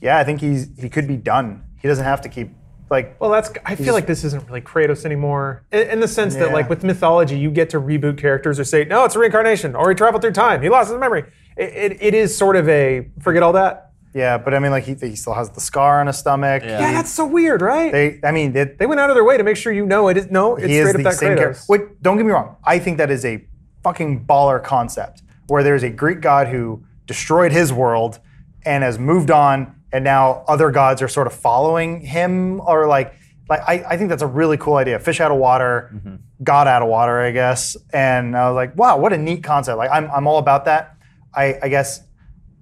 [0.00, 1.62] yeah, I think he's he could be done.
[1.80, 2.50] He doesn't have to keep
[2.90, 3.20] like.
[3.20, 3.52] well, that's.
[3.66, 6.54] I feel like this isn't really Kratos anymore, in, in the sense that Yeah.
[6.54, 9.90] like with mythology, you get to reboot characters or say, no, it's a reincarnation, or
[9.90, 11.24] he traveled through time, he lost his memory.
[11.58, 13.92] It, it, it is sort of a forget all that.
[14.14, 16.62] Yeah, but I mean, like he, he still has the scar on his stomach.
[16.64, 16.80] Yeah.
[16.80, 17.92] Yeah, that's so weird, right?
[17.92, 20.08] They, They, I mean, they, went out of their way to make sure you know
[20.08, 21.60] it is no, it's he is up the that same character.
[21.60, 21.68] Kratos.
[21.68, 22.56] Wait, don't get me wrong.
[22.64, 23.44] I think that is a
[23.84, 28.20] fucking baller concept where there's a Greek god who destroyed his world
[28.64, 33.14] and has moved on, and now other gods are sort of following him, or like,
[33.48, 34.98] like I, I think that's a really cool idea.
[34.98, 36.16] Fish out of water, mm-hmm.
[36.44, 37.76] God out of water, I guess.
[37.92, 39.78] And I was like, wow, what a neat concept.
[39.78, 40.96] Like, I'm, I'm all about that.
[41.34, 42.00] I, I guess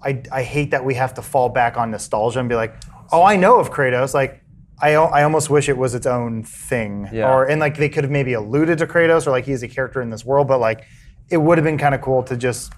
[0.03, 2.75] I, I hate that we have to fall back on nostalgia and be like,
[3.11, 4.15] oh, I know of Kratos.
[4.15, 4.43] Like,
[4.81, 7.33] I, I almost wish it was its own thing, Yeah.
[7.33, 10.03] or and like they could have maybe alluded to Kratos, or like he's a character
[10.03, 10.85] in this world, but like
[11.31, 12.73] it would have been kind of cool to just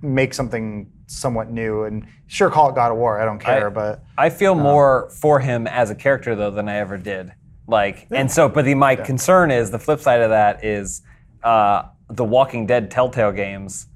[0.00, 3.20] make something somewhat new and sure call it God of War.
[3.20, 6.68] I don't care, I- but I feel more for him as a character though than
[6.68, 7.32] I ever did.
[7.68, 11.02] Like, and so, but the, my concern is the flip side of that is
[11.44, 13.86] uh, the Walking Dead Telltale games.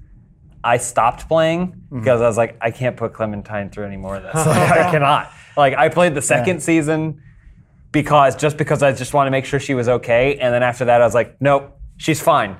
[0.63, 1.99] I stopped playing Mm-hmm.
[1.99, 4.33] because I was like, I can't put Clementine through any more of this.
[4.45, 5.31] Like, I cannot.
[5.55, 7.21] Like, I played the second season
[7.91, 10.85] because just because I just want to make sure she was okay, and then after
[10.85, 12.57] that, I was like, nope, she's fine.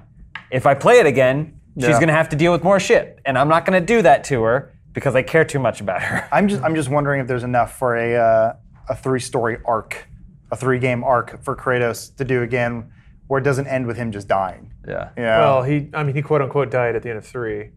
[0.51, 1.99] If I play it again, she's Yeah.
[1.99, 4.71] gonna have to deal with more shit, and I'm not gonna do that to her
[4.93, 6.27] because I care too much about her.
[6.31, 8.53] I'm just I'm just wondering if there's enough for a uh,
[8.89, 10.07] a three story arc,
[10.51, 12.89] a three game arc for Kratos to do again,
[13.27, 14.71] where it doesn't end with him just dying.
[14.87, 15.09] Yeah.
[15.17, 15.39] Yeah.
[15.39, 17.71] Well, he, I mean, he quote unquote died at the end of three,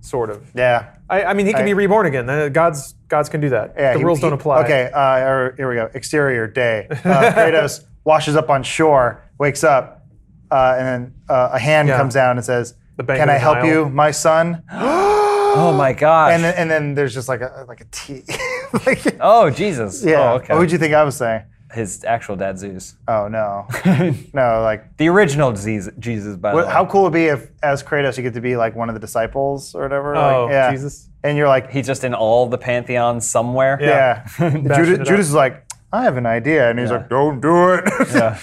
[0.00, 0.50] sort of.
[0.54, 0.86] yeah.
[1.10, 2.50] I, I mean, he can I- be reborn again.
[2.52, 3.74] Gods, gods can do that.
[3.76, 4.64] Yeah, the he- rules he- don't apply.
[4.64, 5.90] Okay, uh, or- here we go.
[5.92, 6.86] Exterior day.
[6.90, 10.03] Uh, Kratos washes up on shore, wakes up,
[10.56, 11.96] uh, and then uh, a hand Yeah.
[11.98, 14.62] comes down and says, bank "Can of I help Nile." you, my son?"
[15.56, 16.32] Oh my gosh.
[16.34, 18.22] And then, and then there's just like a like a T.
[18.86, 20.04] like, oh Jesus.
[20.04, 20.32] yeah.
[20.32, 20.52] Oh, okay.
[20.52, 21.42] What would you think I was saying?
[21.72, 22.96] His actual dad Zeus.
[23.06, 23.66] Oh no,
[24.40, 24.62] no.
[24.62, 26.72] Like, The original Jesus, Jesus by what, the way.
[26.72, 28.94] how cool would it be if, as Kratos, you get to be like one of
[28.96, 30.16] the disciples or whatever?
[30.16, 30.70] Oh, like, yeah.
[30.72, 31.08] Jesus.
[31.22, 33.78] And you're like, He's just in all the pantheons somewhere.
[33.80, 34.24] yeah.
[34.38, 35.06] Bashing Judas, it up.
[35.06, 36.96] Judas is like, I have an idea, and he's Yeah.
[36.98, 37.84] like, Don't do it.
[38.12, 38.38] Yeah.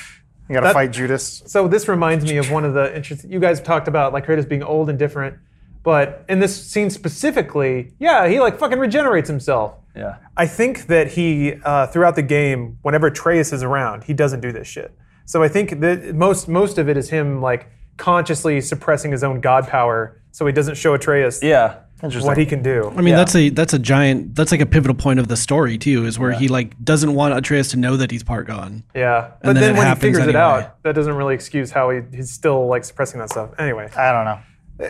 [0.52, 1.44] You gotta That- fight Judas.
[1.46, 3.32] So this reminds me of one of the interesting.
[3.32, 5.36] You guys talked about like Kratos being old and different,
[5.84, 9.76] but in this scene specifically, yeah, he like fucking regenerates himself.
[9.96, 10.16] Yeah.
[10.38, 14.52] I think that he uh, throughout the game, whenever Atreus is around, he doesn't do
[14.52, 14.94] this shit.
[15.26, 19.40] So I think that most most of it is him like consciously suppressing his own
[19.42, 21.76] god power, so he doesn't show Atreus Yeah.
[22.04, 22.28] Interesting.
[22.28, 22.90] what he can do.
[22.96, 23.18] I mean, Yeah.
[23.18, 26.18] that's a that's a giant that's like a pivotal point of the story too, is
[26.18, 28.84] where he like doesn't want Atreus to know that he's part gone.
[28.96, 31.72] Yeah, but And then then, when he happens figures it out, that doesn't really excuse
[31.72, 33.52] how he, he's still like suppressing that stuff.
[33.60, 34.40] Anyway, I don't know.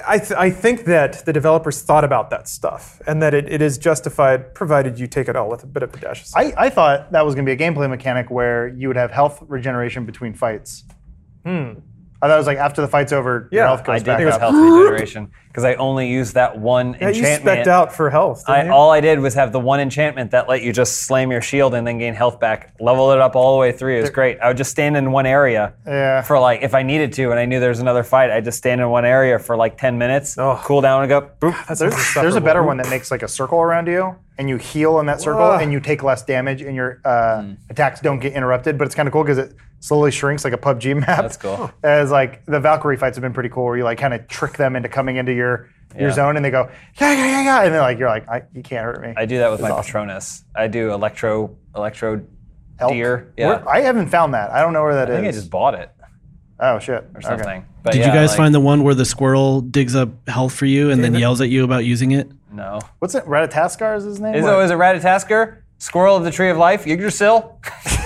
[0.07, 3.61] I, th- I think that the developers thought about that stuff and that it, it
[3.61, 6.45] is justified provided you take it all with a bit of a dash of salt.
[6.57, 9.11] I, I thought that was going to be a gameplay mechanic where you would have
[9.11, 10.85] health regeneration between fights.
[11.45, 11.73] Hmm.
[12.21, 14.05] I thought it was like after the fight's over, your Yeah, health I goes did
[14.05, 14.39] back with up.
[14.39, 17.59] health regeneration because I only used that one yeah, you enchantment.
[17.59, 18.43] specced out for health.
[18.47, 18.71] I, you?
[18.71, 21.73] all I did was have the one enchantment that let you just slam your shield
[21.73, 22.73] and then gain health back.
[22.79, 23.97] Level it up all the way through.
[23.97, 24.39] It was great.
[24.39, 26.21] I would just stand in one area Yeah.
[26.21, 28.57] for like if I needed to and I knew there was another fight, I'd just
[28.57, 30.59] stand in one area for like 10 minutes, Oh.
[30.63, 31.77] cool down and go boop.
[31.77, 34.99] There's, there's a better one that makes like a circle around you, and you heal
[34.99, 35.57] in that circle, Whoa.
[35.57, 37.53] and you take less damage, and your uh, Hmm.
[37.69, 38.77] attacks don't get interrupted.
[38.77, 41.21] But it's kind of cool because it slowly shrinks like a PUBG map.
[41.23, 41.71] That's cool.
[41.83, 44.53] As like the Valkyrie fights have been pretty cool, where you like kind of trick
[44.57, 45.69] them into coming into your your
[46.07, 46.11] Yeah.
[46.11, 46.69] zone, and they go
[46.99, 49.13] yeah yeah yeah yeah, And they're like you're like I, you can't hurt me.
[49.17, 49.83] I do that with It's my awesome.
[49.85, 50.43] Patronus.
[50.55, 52.21] I do electro electro
[52.79, 52.93] Help.
[52.93, 53.33] deer.
[53.37, 53.47] Yeah.
[53.47, 54.51] Where- I haven't found that.
[54.51, 55.17] I don't know where that I is.
[55.17, 55.91] think I just bought it
[56.59, 57.03] oh shit.
[57.15, 57.65] or something.
[57.83, 60.53] But Did yeah, you guys like, find the one where the squirrel digs up health
[60.53, 62.29] for you and then yells at you about using it?
[62.51, 62.79] No.
[62.99, 63.25] What's it?
[63.25, 64.35] Ratatoskr is his name?
[64.35, 64.59] Is What?
[64.59, 65.57] it, is it Ratatoskr?
[65.79, 66.85] Squirrel of the Tree of Life?
[66.85, 67.59] Yggdrasil?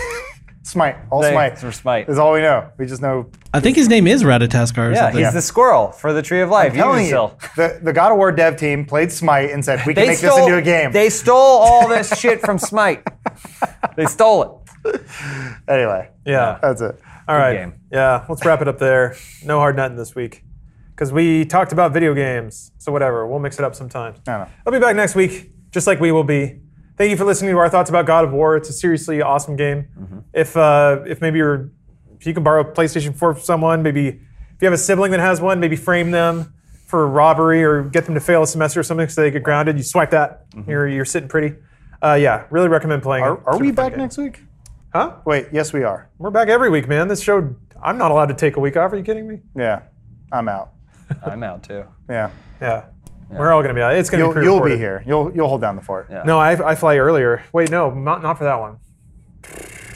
[0.65, 0.95] Smite.
[1.11, 1.59] All Thanks Smite.
[1.59, 2.09] for Smite.
[2.09, 2.69] Is all we know.
[2.79, 3.29] We just know.
[3.53, 5.23] I think his name is Ratatoskr or Yeah, something.
[5.23, 6.73] he's the squirrel for the Tree of Life.
[6.73, 7.39] telling you, Yggdrasil.
[7.55, 10.37] the, the God of War dev team played Smite and said, we can make this
[10.37, 10.91] into a game.
[10.91, 13.03] They stole all this shit from Smite.
[13.95, 15.01] They stole it.
[15.67, 16.57] anyway, Yeah.
[16.61, 16.99] that's it.
[17.27, 17.53] All right.
[17.53, 17.73] game.
[17.91, 19.15] Yeah, let's wrap it up there.
[19.43, 20.43] No hard nutting this week.
[20.91, 22.71] Because we talked about video games.
[22.79, 24.17] So whatever, we'll mix it up sometimes.
[24.27, 24.47] I know.
[24.65, 26.59] I'll be back next week, just like we will be.
[26.97, 28.55] Thank you for listening to our thoughts about God of War.
[28.55, 29.87] It's a seriously awesome game.
[30.33, 31.69] If uh, if maybe you're
[32.19, 35.11] if you can borrow a PlayStation 4 from someone, maybe if you have a sibling
[35.11, 36.53] that has one, maybe frame them
[36.85, 39.43] for a robbery or get them to fail a semester or something so they get
[39.43, 39.77] grounded.
[39.77, 41.57] You swipe that, you're you're sitting pretty.
[42.01, 43.25] Uh, yeah, really recommend playing.
[43.25, 43.43] Are, it.
[43.45, 43.99] are we back game.
[43.99, 44.41] next week?
[44.93, 45.17] Huh?
[45.25, 46.09] Wait, yes, we are.
[46.17, 47.09] We're back every week, man.
[47.09, 48.93] This show, I'm not allowed to take a week off.
[48.93, 49.39] Are you kidding me?
[49.55, 49.81] Yeah,
[50.31, 50.71] I'm out.
[51.25, 51.83] I'm out too.
[52.09, 52.29] Yeah,
[52.61, 52.85] Yeah.
[53.29, 53.95] We're all going to be out.
[53.95, 55.03] It's going to you'll, be you'll be here.
[55.05, 56.07] You'll you'll hold down the fort.
[56.09, 56.23] Yeah.
[56.23, 57.43] No, I, I fly earlier.
[57.53, 58.77] Wait, no, not, not for that one.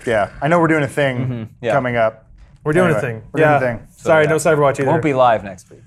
[0.06, 1.74] Yeah, I know we're doing a thing Yeah.
[1.74, 2.28] coming up.
[2.64, 3.24] We're doing Anyway, a thing.
[3.32, 3.88] we're doing a thing.
[3.92, 4.30] Sorry, yeah.
[4.30, 4.86] no Cyberwatch either.
[4.88, 5.82] Won't be live next week.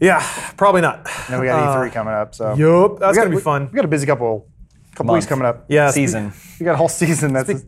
[0.00, 0.20] Yeah,
[0.56, 0.98] probably not.
[0.98, 2.34] And then we got Uh, E3 coming up.
[2.34, 3.68] So Yup, that's We got- going to be we- fun.
[3.72, 4.46] We got a busy couple
[4.92, 5.16] couple Month.
[5.16, 5.64] weeks coming up.
[5.68, 6.32] Yeah, Season.
[6.60, 7.66] we got a whole season that's just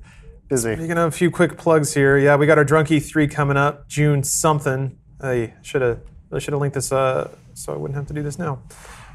[0.49, 0.75] busy.
[0.77, 3.89] Speaking of a few quick plugs here, yeah, we got our Drunk E3 coming up
[3.89, 4.99] June something.
[5.21, 6.01] I should have
[6.31, 8.61] really should have linked this uh, so I wouldn't have to do this now.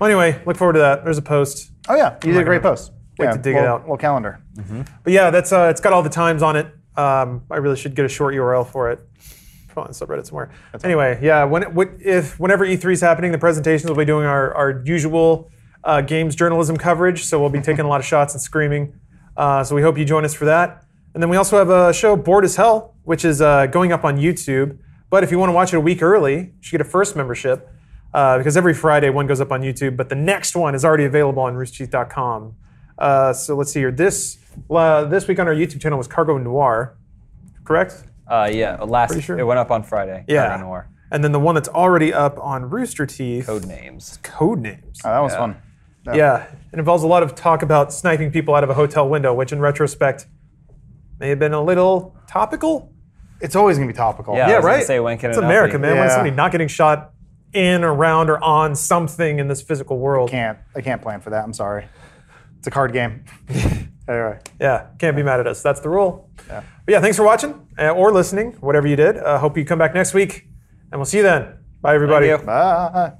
[0.03, 1.05] Well, anyway, look forward to that.
[1.05, 1.71] There's a post.
[1.87, 2.91] Oh yeah, you did a great post.
[3.17, 3.81] wait yeah, to dig it little- out.
[3.83, 4.41] Little calendar.
[5.01, 6.65] But yeah, that's uh, it's got all the times on it.
[6.97, 8.99] Um, I really should get a short URL for it.
[9.69, 10.51] Probably on subreddit somewhere.
[10.83, 11.69] anyway, yeah, when it,
[12.01, 15.49] if whenever E3 is happening, the presentations we'll be doing our, our usual
[15.85, 17.23] uh, games journalism coverage.
[17.23, 18.99] So we'll be taking a lot of shots and screaming.
[19.37, 20.83] Uh, so we hope you join us for that.
[21.13, 24.03] And then we also have a show, Board as Hell, which is uh, going up
[24.03, 24.79] on YouTube.
[25.09, 27.15] But if you want to watch it a week early, you should get a first
[27.15, 27.69] membership
[28.13, 29.97] uh, because every Friday one goes up on YouTube.
[29.97, 32.55] But the next one is already available on roosterteeth.com.
[32.97, 33.91] Uh, so let's see here.
[33.91, 34.37] This
[34.69, 36.95] uh, this week on our YouTube channel was Cargo Noir,
[37.63, 38.03] correct?
[38.27, 39.37] Uh, yeah, last sure.
[39.37, 40.23] it went up on Friday.
[40.27, 40.47] Yeah.
[40.49, 40.89] Cargo Noir.
[41.11, 44.21] And then the one that's already up on Rooster Teeth, Codenames.
[44.23, 44.99] Code Names.
[45.05, 45.37] Oh, that was Yeah.
[45.37, 45.55] fun.
[46.13, 49.33] Yeah, it involves a lot of talk about sniping people out of a hotel window,
[49.33, 50.25] which in retrospect
[51.19, 52.91] may have been a little topical.
[53.39, 54.35] It's always gonna be topical.
[54.35, 54.47] Yeah.
[54.47, 54.83] I Yeah, was right.
[54.85, 55.83] say, when can it's it America, be?
[55.83, 55.95] man.
[55.97, 56.15] When is Yeah.
[56.15, 57.12] somebody not getting shot
[57.53, 60.29] in, around, or on something in this physical world?
[60.29, 61.43] I Can't I can't plan for that.
[61.43, 61.87] I'm sorry.
[62.57, 63.25] It's a card game.
[64.07, 64.39] anyway.
[64.59, 65.61] Yeah, can't be mad at us.
[65.61, 66.29] That's the rule.
[66.47, 66.63] Yeah.
[66.85, 69.17] But yeah, thanks for watching uh, or listening, whatever you did.
[69.17, 70.47] Uh, hope you come back next week,
[70.91, 71.57] and we'll see you then.
[71.81, 72.29] Bye, everybody.
[72.37, 73.13] Bye.